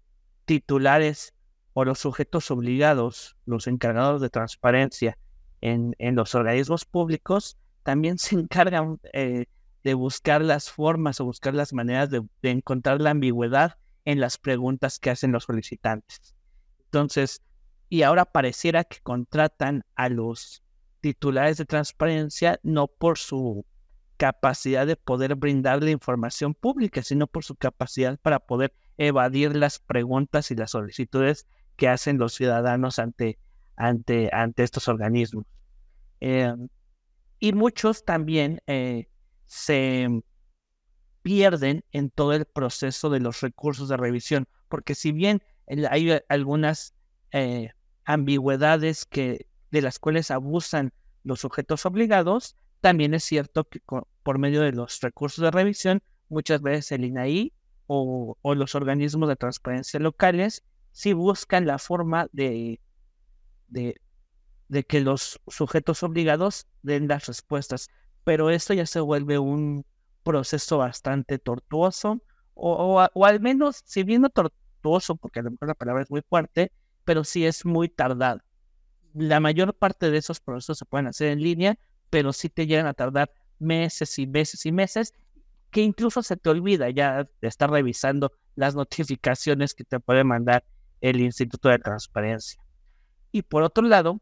titulares 0.45 1.33
o 1.73 1.83
los 1.83 1.99
sujetos 1.99 2.51
obligados, 2.51 3.37
los 3.45 3.67
encargados 3.67 4.21
de 4.21 4.29
transparencia 4.29 5.17
en, 5.61 5.95
los 6.15 6.35
organismos 6.35 6.85
públicos, 6.85 7.57
también 7.83 8.17
se 8.17 8.35
encargan 8.39 8.99
eh, 9.13 9.45
de 9.83 9.93
buscar 9.93 10.41
las 10.41 10.69
formas 10.69 11.19
o 11.21 11.25
buscar 11.25 11.53
las 11.53 11.73
maneras 11.73 12.09
de, 12.09 12.23
de 12.41 12.51
encontrar 12.51 13.01
la 13.01 13.11
ambigüedad 13.11 13.77
en 14.05 14.19
las 14.19 14.37
preguntas 14.37 14.99
que 14.99 15.09
hacen 15.09 15.31
los 15.31 15.45
solicitantes. 15.45 16.35
Entonces, 16.85 17.41
y 17.89 18.03
ahora 18.03 18.25
pareciera 18.25 18.83
que 18.83 18.99
contratan 19.01 19.83
a 19.95 20.09
los 20.09 20.63
titulares 21.01 21.57
de 21.57 21.65
transparencia 21.65 22.59
no 22.63 22.87
por 22.87 23.17
su 23.17 23.65
capacidad 24.17 24.85
de 24.87 24.95
poder 24.95 25.35
brindar 25.35 25.83
la 25.83 25.91
información 25.91 26.53
pública, 26.53 27.03
sino 27.03 27.27
por 27.27 27.43
su 27.43 27.55
capacidad 27.55 28.19
para 28.19 28.39
poder 28.39 28.73
evadir 28.97 29.55
las 29.55 29.79
preguntas 29.79 30.51
y 30.51 30.55
las 30.55 30.71
solicitudes 30.71 31.47
que 31.75 31.87
hacen 31.87 32.17
los 32.17 32.33
ciudadanos 32.33 32.99
ante, 32.99 33.37
ante, 33.77 34.29
ante 34.33 34.63
estos 34.63 34.87
organismos. 34.87 35.45
Eh, 36.19 36.53
y 37.39 37.53
muchos 37.53 38.03
también 38.03 38.61
eh, 38.67 39.07
se 39.45 40.07
pierden 41.21 41.85
en 41.91 42.09
todo 42.09 42.33
el 42.33 42.45
proceso 42.45 43.09
de 43.09 43.19
los 43.19 43.41
recursos 43.41 43.89
de 43.89 43.97
revisión, 43.97 44.47
porque 44.67 44.95
si 44.95 45.11
bien 45.11 45.41
hay 45.89 46.19
algunas 46.29 46.93
eh, 47.31 47.71
ambigüedades 48.05 49.05
que, 49.05 49.47
de 49.71 49.81
las 49.81 49.99
cuales 49.99 50.31
abusan 50.31 50.93
los 51.23 51.41
sujetos 51.41 51.85
obligados, 51.85 52.55
también 52.81 53.13
es 53.13 53.23
cierto 53.23 53.65
que 53.65 53.81
por 54.23 54.39
medio 54.39 54.61
de 54.61 54.71
los 54.71 54.99
recursos 55.01 55.43
de 55.43 55.51
revisión, 55.51 56.01
muchas 56.29 56.61
veces 56.61 56.91
el 56.93 57.05
INAI 57.05 57.53
o, 57.87 58.37
los 58.43 58.75
organismos 58.75 59.29
de 59.29 59.35
transparencia 59.35 59.99
locales 59.99 60.63
sí 60.91 61.13
buscan 61.13 61.65
la 61.65 61.77
forma 61.77 62.27
de, 62.31 62.79
de, 63.67 63.99
que 64.87 65.01
los 65.01 65.39
sujetos 65.47 66.03
obligados 66.03 66.67
den 66.81 67.07
las 67.07 67.27
respuestas. 67.27 67.89
Pero 68.23 68.49
esto 68.49 68.73
ya 68.73 68.85
se 68.85 68.99
vuelve 68.99 69.39
un 69.39 69.85
proceso 70.23 70.79
bastante 70.79 71.39
tortuoso, 71.39 72.21
o, 72.53 73.07
o, 73.13 73.25
al 73.25 73.39
menos, 73.39 73.83
si 73.85 74.03
bien 74.03 74.23
tortuoso, 74.33 75.15
porque 75.15 75.39
a 75.39 75.43
lo 75.43 75.51
mejor 75.51 75.69
la 75.69 75.75
palabra 75.75 76.03
es 76.03 76.11
muy 76.11 76.21
fuerte, 76.27 76.71
pero 77.05 77.23
sí 77.23 77.45
es 77.45 77.65
muy 77.65 77.87
tardado. 77.87 78.41
La 79.13 79.39
mayor 79.39 79.73
parte 79.73 80.11
de 80.11 80.17
esos 80.17 80.39
procesos 80.39 80.79
se 80.79 80.85
pueden 80.85 81.07
hacer 81.07 81.29
en 81.29 81.41
línea, 81.41 81.79
pero 82.09 82.33
sí 82.33 82.49
te 82.49 82.67
llegan 82.67 82.87
a 82.87 82.93
tardar 82.93 83.31
meses 83.59 84.19
y 84.19 84.27
meses 84.27 84.65
y 84.65 84.71
meses, 84.71 85.13
que 85.71 85.81
incluso 85.81 86.23
se 86.23 86.37
te 86.37 86.49
olvida 86.49 86.89
ya 86.89 87.23
de 87.23 87.47
estar 87.47 87.69
revisando 87.69 88.31
las 88.55 88.75
notificaciones 88.75 89.73
que 89.73 89.83
te 89.83 89.99
puede 89.99 90.23
mandar 90.23 90.65
el 91.01 91.21
Instituto 91.21 91.69
de 91.69 91.79
Transparencia. 91.79 92.61
Y 93.37 93.43
por 93.43 93.61
otro 93.61 93.83
lado, 93.83 94.19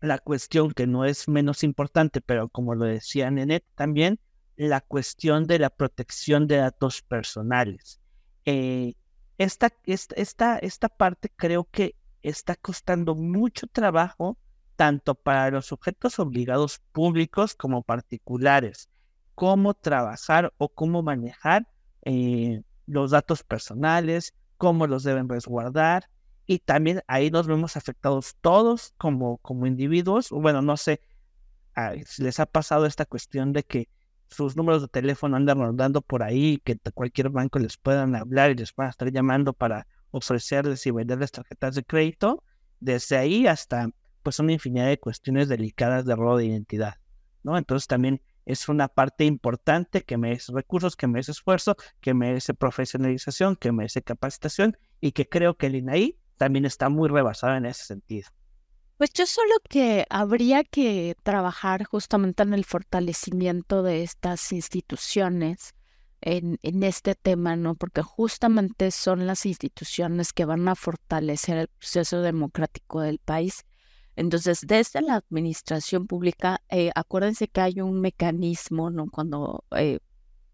la 0.00 0.20
cuestión 0.20 0.70
que 0.70 0.86
no 0.86 1.04
es 1.04 1.26
menos 1.26 1.64
importante, 1.64 2.20
pero 2.20 2.48
como 2.48 2.76
lo 2.76 2.84
decía 2.84 3.32
Nenet 3.32 3.64
también, 3.74 4.20
la 4.54 4.80
cuestión 4.80 5.48
de 5.48 5.58
la 5.58 5.70
protección 5.70 6.46
de 6.46 6.58
datos 6.58 7.02
personales. 7.02 7.98
Eh, 8.44 8.94
esta, 9.38 9.72
esta, 9.86 10.56
esta 10.58 10.88
parte 10.88 11.32
creo 11.34 11.64
que 11.64 11.96
está 12.22 12.54
costando 12.54 13.16
mucho 13.16 13.66
trabajo 13.66 14.38
tanto 14.76 15.16
para 15.16 15.50
los 15.50 15.66
sujetos 15.66 16.20
obligados 16.20 16.80
públicos 16.92 17.56
como 17.56 17.82
particulares, 17.82 18.88
cómo 19.34 19.74
trabajar 19.74 20.54
o 20.58 20.68
cómo 20.68 21.02
manejar 21.02 21.66
eh, 22.02 22.62
los 22.86 23.10
datos 23.10 23.42
personales, 23.42 24.32
cómo 24.58 24.86
los 24.86 25.02
deben 25.02 25.28
resguardar. 25.28 26.08
Y 26.50 26.60
también 26.60 27.02
ahí 27.08 27.30
nos 27.30 27.46
vemos 27.46 27.76
afectados 27.76 28.36
todos 28.40 28.94
como, 28.96 29.36
como 29.38 29.66
individuos. 29.66 30.30
Bueno, 30.30 30.62
no 30.62 30.78
sé 30.78 31.02
si 32.06 32.22
les 32.22 32.40
ha 32.40 32.46
pasado 32.46 32.86
esta 32.86 33.04
cuestión 33.04 33.52
de 33.52 33.64
que 33.64 33.90
sus 34.30 34.56
números 34.56 34.80
de 34.80 34.88
teléfono 34.88 35.36
andan 35.36 35.58
rondando 35.58 36.00
por 36.00 36.22
ahí, 36.22 36.58
que 36.64 36.78
cualquier 36.94 37.28
banco 37.28 37.58
les 37.58 37.76
puedan 37.76 38.16
hablar 38.16 38.50
y 38.50 38.54
les 38.54 38.72
puedan 38.72 38.88
estar 38.88 39.12
llamando 39.12 39.52
para 39.52 39.86
ofrecerles 40.10 40.86
y 40.86 40.90
venderles 40.90 41.32
tarjetas 41.32 41.74
de 41.74 41.84
crédito. 41.84 42.42
Desde 42.80 43.18
ahí 43.18 43.46
hasta 43.46 43.90
pues 44.22 44.38
una 44.38 44.54
infinidad 44.54 44.86
de 44.86 44.98
cuestiones 44.98 45.48
delicadas 45.48 46.06
de 46.06 46.16
robo 46.16 46.38
de 46.38 46.46
identidad, 46.46 46.94
¿no? 47.42 47.58
Entonces 47.58 47.86
también 47.86 48.22
es 48.46 48.70
una 48.70 48.88
parte 48.88 49.26
importante 49.26 50.02
que 50.02 50.16
merece 50.16 50.50
recursos, 50.52 50.96
que 50.96 51.06
merece 51.06 51.32
esfuerzo, 51.32 51.76
que 52.00 52.14
merece 52.14 52.54
profesionalización, 52.54 53.54
que 53.54 53.70
merece 53.70 54.00
capacitación 54.00 54.78
y 54.98 55.12
que 55.12 55.28
creo 55.28 55.58
que 55.58 55.66
el 55.66 55.74
INAI 55.74 56.18
también 56.38 56.64
está 56.64 56.88
muy 56.88 57.08
rebasado 57.08 57.56
en 57.56 57.66
ese 57.66 57.84
sentido. 57.84 58.28
Pues 58.96 59.12
yo 59.12 59.26
solo 59.26 59.54
que 59.68 60.06
habría 60.10 60.64
que 60.64 61.14
trabajar 61.22 61.84
justamente 61.84 62.42
en 62.42 62.54
el 62.54 62.64
fortalecimiento 62.64 63.82
de 63.82 64.02
estas 64.02 64.52
instituciones 64.52 65.74
en, 66.20 66.58
en, 66.62 66.82
este 66.82 67.14
tema, 67.14 67.54
¿no? 67.54 67.76
Porque 67.76 68.02
justamente 68.02 68.90
son 68.90 69.26
las 69.26 69.46
instituciones 69.46 70.32
que 70.32 70.46
van 70.46 70.66
a 70.66 70.74
fortalecer 70.74 71.58
el 71.58 71.68
proceso 71.68 72.22
democrático 72.22 73.02
del 73.02 73.20
país 73.20 73.64
entonces, 74.18 74.62
desde 74.66 75.00
la 75.00 75.14
administración 75.14 76.08
pública, 76.08 76.60
eh, 76.70 76.90
acuérdense 76.96 77.46
que 77.46 77.60
hay 77.60 77.80
un 77.80 78.00
mecanismo, 78.00 78.90
¿no? 78.90 79.06
Cuando, 79.08 79.64
eh, 79.76 80.00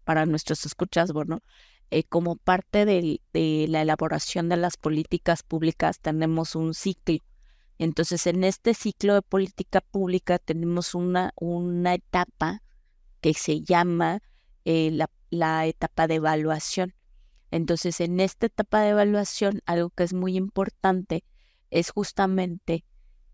para 0.03 0.27
nuestros 0.27 0.67
escuchas, 0.67 1.11
bueno, 1.13 1.39
eh, 1.99 2.03
como 2.03 2.35
parte 2.35 2.85
de, 2.85 3.21
la 3.69 3.81
elaboración 3.81 4.49
de 4.49 4.57
las 4.57 4.77
políticas 4.77 5.43
públicas 5.43 5.99
tenemos 5.99 6.55
un 6.55 6.73
ciclo. 6.73 7.19
Entonces, 7.77 8.27
en 8.27 8.43
este 8.43 8.73
ciclo 8.73 9.15
de 9.15 9.21
política 9.21 9.81
pública 9.81 10.39
tenemos 10.39 10.95
una, 10.95 11.33
una 11.35 11.93
etapa 11.93 12.61
que 13.21 13.33
se 13.33 13.61
llama 13.61 14.21
la, 14.63 15.09
la 15.29 15.65
etapa 15.65 16.07
de 16.07 16.15
evaluación. 16.15 16.93
Entonces, 17.51 18.01
en 18.01 18.19
esta 18.19 18.47
etapa 18.47 18.81
de 18.81 18.89
evaluación, 18.89 19.61
algo 19.65 19.89
que 19.89 20.03
es 20.03 20.13
muy 20.13 20.35
importante 20.35 21.23
es 21.69 21.91
justamente 21.91 22.85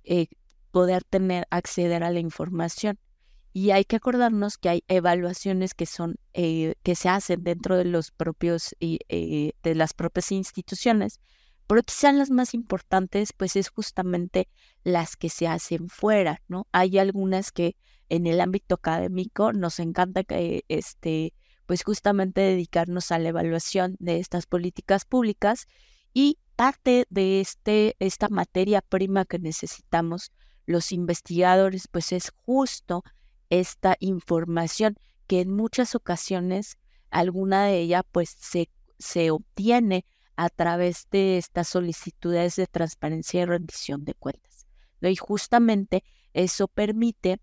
eh, 0.03 0.27
poder 0.71 1.03
tener, 1.03 1.47
acceder 1.49 2.03
a 2.03 2.11
la 2.11 2.19
información. 2.19 2.99
Y 3.53 3.71
hay 3.71 3.83
que 3.85 3.97
acordarnos 3.97 4.57
que 4.57 4.69
hay 4.69 4.83
evaluaciones 4.87 5.73
que 5.73 5.85
son, 5.85 6.15
eh, 6.33 6.75
que 6.83 6.95
se 6.95 7.09
hacen 7.09 7.43
dentro 7.43 7.77
de 7.77 7.85
los 7.85 8.11
propios, 8.11 8.75
eh, 8.79 9.51
de 9.61 9.75
las 9.75 9.93
propias 9.93 10.31
instituciones, 10.31 11.19
pero 11.67 11.83
quizás 11.83 12.13
las 12.13 12.29
más 12.29 12.53
importantes, 12.53 13.33
pues 13.33 13.55
es 13.55 13.69
justamente 13.69 14.49
las 14.83 15.15
que 15.15 15.29
se 15.29 15.47
hacen 15.47 15.87
fuera, 15.89 16.41
¿no? 16.47 16.67
Hay 16.71 16.97
algunas 16.97 17.51
que 17.51 17.77
en 18.09 18.27
el 18.27 18.41
ámbito 18.41 18.75
académico 18.75 19.53
nos 19.53 19.79
encanta 19.79 20.25
que, 20.25 20.65
este, 20.67 21.33
pues 21.65 21.83
justamente 21.83 22.41
dedicarnos 22.41 23.11
a 23.13 23.19
la 23.19 23.29
evaluación 23.29 23.95
de 23.99 24.19
estas 24.19 24.47
políticas 24.47 25.05
públicas 25.05 25.67
y 26.13 26.39
parte 26.57 27.05
de 27.09 27.39
este, 27.39 27.95
esta 27.99 28.27
materia 28.27 28.81
prima 28.81 29.23
que 29.23 29.39
necesitamos 29.39 30.33
los 30.65 30.91
investigadores, 30.91 31.87
pues 31.87 32.11
es 32.11 32.31
justo 32.45 33.03
esta 33.51 33.97
información 33.99 34.95
que 35.27 35.41
en 35.41 35.51
muchas 35.51 35.93
ocasiones 35.93 36.79
alguna 37.11 37.65
de 37.65 37.79
ella 37.79 38.01
pues 38.01 38.29
se, 38.29 38.69
se 38.97 39.29
obtiene 39.29 40.05
a 40.35 40.49
través 40.49 41.07
de 41.11 41.37
estas 41.37 41.67
solicitudes 41.67 42.55
de 42.55 42.65
transparencia 42.65 43.41
y 43.41 43.45
rendición 43.45 44.03
de 44.05 44.15
cuentas. 44.15 44.65
Y 45.01 45.15
justamente 45.15 46.03
eso 46.33 46.67
permite 46.67 47.39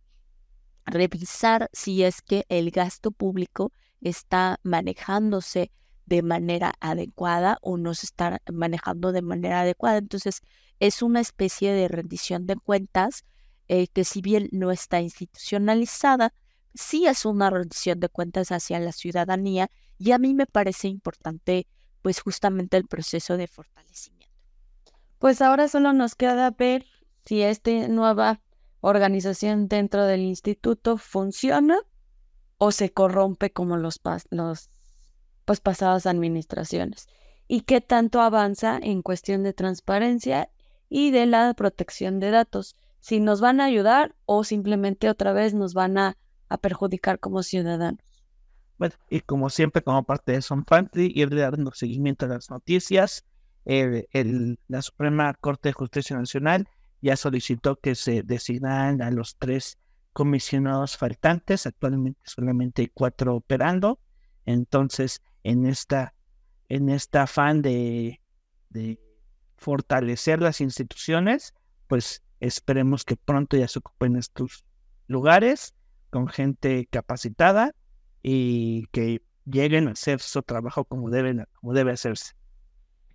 revisar 0.87 1.69
si 1.73 2.03
es 2.03 2.23
que 2.23 2.47
el 2.49 2.71
gasto 2.71 3.11
público 3.11 3.73
está 4.01 4.59
manejándose 4.63 5.71
de 6.07 6.23
manera 6.23 6.73
adecuada 6.81 7.59
o 7.61 7.77
no 7.77 7.95
se 7.95 8.07
está 8.07 8.41
manejando 8.51 9.13
de 9.13 9.21
manera 9.21 9.61
adecuada. 9.61 9.99
Entonces, 9.99 10.41
es 10.81 11.03
una 11.03 11.21
especie 11.21 11.73
de 11.73 11.89
rendición 11.89 12.47
de 12.47 12.57
cuentas 12.57 13.25
eh, 13.69 13.89
que 13.89 14.05
si 14.05 14.21
bien 14.21 14.49
no 14.53 14.71
está 14.71 15.01
institucionalizada, 15.01 16.33
sí 16.75 17.07
es 17.07 17.25
una 17.25 17.51
rendición 17.51 18.01
de 18.01 18.09
cuentas 18.09 18.53
hacia 18.53 18.79
la 18.81 18.93
ciudadanía 18.93 19.71
y 19.99 20.13
a 20.13 20.19
mí 20.19 20.35
me 20.35 20.47
parece 20.47 20.89
importante 20.89 21.67
pues 22.03 22.21
justamente 22.21 22.77
el 22.77 22.87
proceso 22.87 23.37
de 23.37 23.47
fortalecimiento. 23.47 24.33
Pues 25.19 25.43
ahora 25.43 25.69
solo 25.69 25.93
nos 25.93 26.15
queda 26.15 26.51
ver 26.51 26.87
si 27.25 27.43
esta 27.43 27.89
nueva 27.89 28.41
organización 28.81 29.69
dentro 29.69 30.05
del 30.07 30.21
instituto 30.21 30.97
funciona 30.97 31.79
o 32.59 32.73
se 32.73 32.91
corrompe 32.91 33.51
como 33.51 33.77
los, 33.77 34.01
los 34.31 34.71
pues, 35.45 35.61
pasadas 35.61 36.07
administraciones 36.07 37.09
y 37.49 37.63
qué 37.63 37.81
tanto 37.81 38.21
avanza 38.21 38.79
en 38.81 39.03
cuestión 39.03 39.43
de 39.43 39.53
transparencia 39.53 40.51
y 40.89 41.11
de 41.11 41.27
la 41.27 41.55
protección 41.55 42.21
de 42.21 42.31
datos, 42.31 42.77
si 43.01 43.21
nos 43.21 43.41
van 43.41 43.61
a 43.61 43.65
ayudar 43.65 44.15
o 44.25 44.45
simplemente 44.45 45.09
otra 45.09 45.33
vez 45.33 45.55
nos 45.55 45.75
van 45.75 45.99
a, 45.99 46.17
perjudicar 46.63 47.19
como 47.19 47.43
ciudadanos. 47.43 48.01
Bueno, 48.79 48.95
y 49.11 49.21
como 49.21 49.51
siempre, 49.51 49.83
como 49.83 50.05
parte 50.05 50.33
de 50.33 50.41
Son 50.41 50.65
y 50.95 51.21
ir 51.21 51.35
dando 51.35 51.73
seguimiento 51.73 52.25
a 52.25 52.29
las 52.29 52.49
noticias, 52.49 53.27
el, 53.67 54.59
la 54.67 54.81
Suprema 54.81 55.35
Corte 55.35 55.69
de 55.69 55.73
Justicia 55.75 56.17
Nacional 56.17 56.67
ya 57.03 57.17
solicitó 57.17 57.77
que 57.77 57.95
se 57.95 58.23
designaran 58.23 59.03
a 59.03 59.11
los 59.11 59.37
tres 59.37 59.79
comisionados 60.15 60.97
faltantes, 60.97 61.67
actualmente 61.67 62.21
solamente 62.25 62.83
hay 62.83 62.89
cuatro 62.89 63.37
operando, 63.37 64.01
entonces 64.47 65.23
en 65.45 65.67
esta, 65.67 66.15
en 66.69 66.89
esta 66.89 67.25
afán 67.25 67.63
de, 67.63 68.21
de 68.71 68.99
fortalecer 69.57 70.41
las 70.41 70.61
instituciones, 70.61 71.55
pues 71.87 72.23
esperemos 72.41 73.05
que 73.05 73.17
pronto 73.17 73.57
ya 73.57 73.69
se 73.69 73.79
ocupen 73.79 74.17
estos 74.17 74.65
lugares 75.07 75.75
con 76.11 76.29
gente 76.29 76.87
capacitada 76.91 77.75
y 78.23 78.87
que 78.93 79.23
lleguen 79.45 79.89
a 79.89 79.93
hacer 79.93 80.21
su 80.21 80.43
trabajo 80.43 80.85
como, 80.85 81.11
deben, 81.11 81.47
como 81.55 81.73
debe 81.73 81.93
hacerse. 81.93 82.35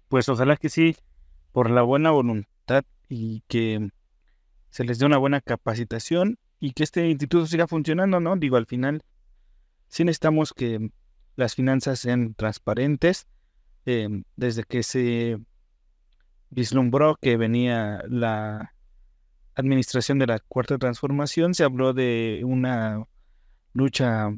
Pues 0.08 0.30
ojalá 0.30 0.58
que 0.58 0.70
sí, 0.70 0.96
por 1.52 1.70
la 1.70 1.82
buena 1.82 2.12
voluntad 2.12 2.84
y 3.10 3.42
que 3.48 3.90
se 4.70 4.84
les 4.84 5.00
dé 5.00 5.06
una 5.06 5.18
buena 5.18 5.42
capacitación 5.42 6.38
y 6.60 6.72
que 6.74 6.84
este 6.84 7.08
instituto 7.08 7.46
siga 7.46 7.68
funcionando, 7.68 8.20
¿no? 8.20 8.36
Digo, 8.36 8.58
al 8.58 8.66
final 8.66 9.04
sí 9.88 10.04
necesitamos 10.04 10.54
que 10.54 10.90
las 11.36 11.56
finanzas 11.56 12.00
sean 12.00 12.34
transparentes. 12.36 13.28
Em, 13.86 14.24
desde 14.38 14.64
que 14.64 14.82
se 14.82 15.38
vislumbró 16.50 17.18
que 17.22 17.36
venía 17.36 18.02
la 18.08 18.73
administración 19.56 20.20
de 20.20 20.28
la 20.28 20.40
cuarta 20.40 20.78
transformación, 20.78 21.54
se 21.54 21.64
habló 21.64 21.94
de 21.94 22.42
una 22.44 23.06
lucha 23.74 24.30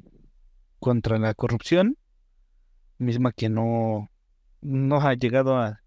contra 0.80 1.18
la 1.18 1.34
corrupción, 1.34 1.98
misma 2.98 3.32
que 3.32 3.50
no, 3.50 4.10
no 4.62 5.02
ha 5.02 5.14
llegado 5.14 5.58
a, 5.58 5.82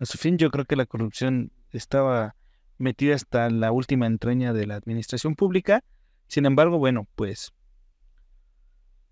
su 0.00 0.18
fin. 0.18 0.38
Yo 0.38 0.50
creo 0.50 0.64
que 0.64 0.76
la 0.76 0.86
corrupción 0.86 1.52
estaba 1.72 2.34
metida 2.78 3.14
hasta 3.14 3.50
la 3.50 3.72
última 3.72 4.06
entraña 4.06 4.52
de 4.52 4.66
la 4.66 4.76
administración 4.76 5.34
pública. 5.34 5.84
Sin 6.26 6.46
embargo, 6.46 6.78
bueno, 6.78 7.06
pues 7.16 7.52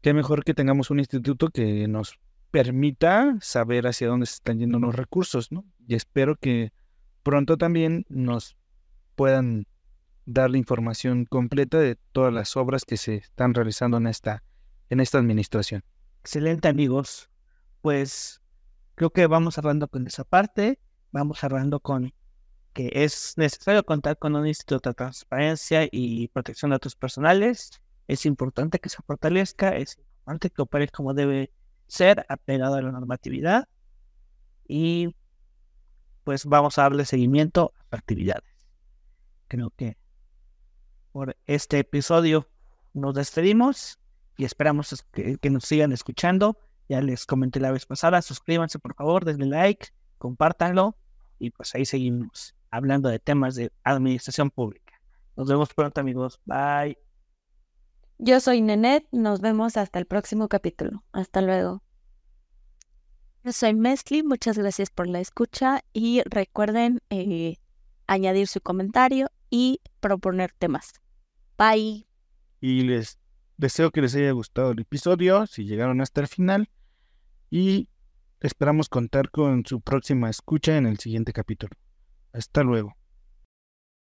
qué 0.01 0.15
mejor 0.15 0.45
que 0.45 0.55
tengamos 0.55 0.91
un 0.91 0.99
instituto 0.99 1.51
que 1.51 1.87
nos 1.89 2.19
permita 2.51 3.37
saber 3.41 3.87
hacia 3.87 4.09
dónde 4.09 4.27
se 4.27 4.35
están 4.35 4.59
yendo 4.59 4.79
los 4.79 4.95
recursos, 4.95 5.53
¿no? 5.53 5.65
Y 5.87 5.95
espero 5.95 6.37
que 6.37 6.73
pronto 7.23 7.59
también 7.59 8.07
nos 8.09 8.57
puedan 9.19 9.67
dar 10.27 10.49
la 10.49 10.59
información 10.59 11.25
completa 11.25 11.81
de 11.81 11.97
todas 12.13 12.33
las 12.33 12.57
obras 12.57 12.85
que 12.85 12.97
se 12.97 13.17
están 13.17 13.53
realizando 13.53 13.97
en 13.97 14.07
esta, 14.07 14.45
en 14.91 15.01
esta 15.01 15.19
administración. 15.19 15.83
Excelente 16.21 16.69
amigos. 16.69 17.29
Pues 17.81 18.41
creo 18.95 19.11
que 19.11 19.27
vamos 19.27 19.57
cerrando 19.57 19.89
con 19.89 20.07
esa 20.07 20.23
parte, 20.23 20.79
vamos 21.11 21.41
cerrando 21.41 21.81
con 21.81 22.15
que 22.75 22.93
es 22.93 23.35
necesario 23.37 23.83
contar 23.85 24.17
con 24.19 24.37
un 24.37 24.47
instituto 24.47 24.91
de 24.91 24.95
transparencia 24.95 25.89
y 25.91 26.29
protección 26.29 26.71
de 26.71 26.75
datos 26.75 26.95
personales. 26.95 27.83
Es 28.07 28.25
importante 28.25 28.79
que 28.79 28.89
se 28.89 29.03
fortalezca, 29.03 29.77
es 29.77 29.99
importante 29.99 30.51
que 30.51 30.63
opere 30.63 30.87
como 30.87 31.13
debe 31.13 31.51
ser, 31.89 32.25
apegado 32.29 32.77
a 32.77 32.83
la 32.83 32.93
normatividad. 32.93 33.69
Y 34.69 35.17
pues 36.23 36.45
vamos 36.45 36.79
a 36.79 36.83
darle 36.83 37.05
seguimiento 37.05 37.73
a 37.91 37.97
actividades. 37.97 38.58
Creo 39.49 39.71
que 39.71 39.97
por 41.13 41.37
este 41.47 41.79
episodio 41.79 42.49
nos 42.93 43.15
despedimos 43.15 43.99
y 44.37 44.45
esperamos 44.45 45.05
que, 45.13 45.51
nos 45.51 45.65
sigan 45.65 45.93
escuchando. 45.93 46.59
Ya 46.89 47.01
les 47.01 47.27
comenté 47.27 47.61
la 47.61 47.73
vez 47.73 47.87
pasada, 47.87 48.23
suscríbanse 48.23 48.79
por 48.79 48.95
favor, 48.95 49.25
denle 49.25 49.47
like, 49.47 49.89
compártanlo 50.19 50.97
y 51.39 51.51
pues 51.51 51.75
ahí 51.75 51.85
seguimos 51.85 52.55
hablando 52.71 53.09
de 53.09 53.19
temas 53.19 53.55
de 53.55 53.73
administración 53.85 54.51
pública. 54.51 55.01
Nos 55.37 55.49
vemos 55.49 55.73
pronto 55.75 56.01
amigos. 56.01 56.41
Bye. 56.45 56.99
Yo 58.19 58.41
soy 58.41 58.61
Nenet, 58.63 59.07
nos 59.13 59.41
vemos 59.41 59.77
hasta 59.77 59.99
el 59.99 60.07
próximo 60.07 60.49
capítulo. 60.49 61.05
Hasta 61.13 61.41
luego. 61.41 61.83
Yo 63.45 63.53
soy 63.53 63.75
Mesli, 63.75 64.23
muchas 64.23 64.59
gracias 64.59 64.91
por 64.91 65.07
la 65.07 65.21
escucha 65.21 65.85
y 65.93 66.23
recuerden 66.25 67.01
eh, 67.09 67.57
añadir 68.07 68.49
su 68.49 68.61
comentario 68.61 69.31
y 69.51 69.81
proponer 70.01 70.53
temas. 70.53 70.93
Bye. 71.57 72.07
Y 72.61 72.83
les 72.83 73.19
deseo 73.57 73.91
que 73.91 74.03
les 74.03 74.15
haya 74.15 74.33
gustado 74.33 74.73
el 74.73 74.81
episodio, 74.81 75.47
si 75.47 75.65
llegaron 75.65 76.01
hasta 76.01 76.21
el 76.21 76.29
final. 76.29 76.69
Y 77.51 77.89
esperamos 78.41 78.89
contar 78.89 79.31
con 79.31 79.65
su 79.65 79.81
próxima 79.81 80.29
escucha 80.31 80.77
en 80.77 80.87
el 80.87 80.99
siguiente 80.99 81.33
capítulo. 81.33 81.75
Hasta 82.33 82.63
luego. 82.63 82.98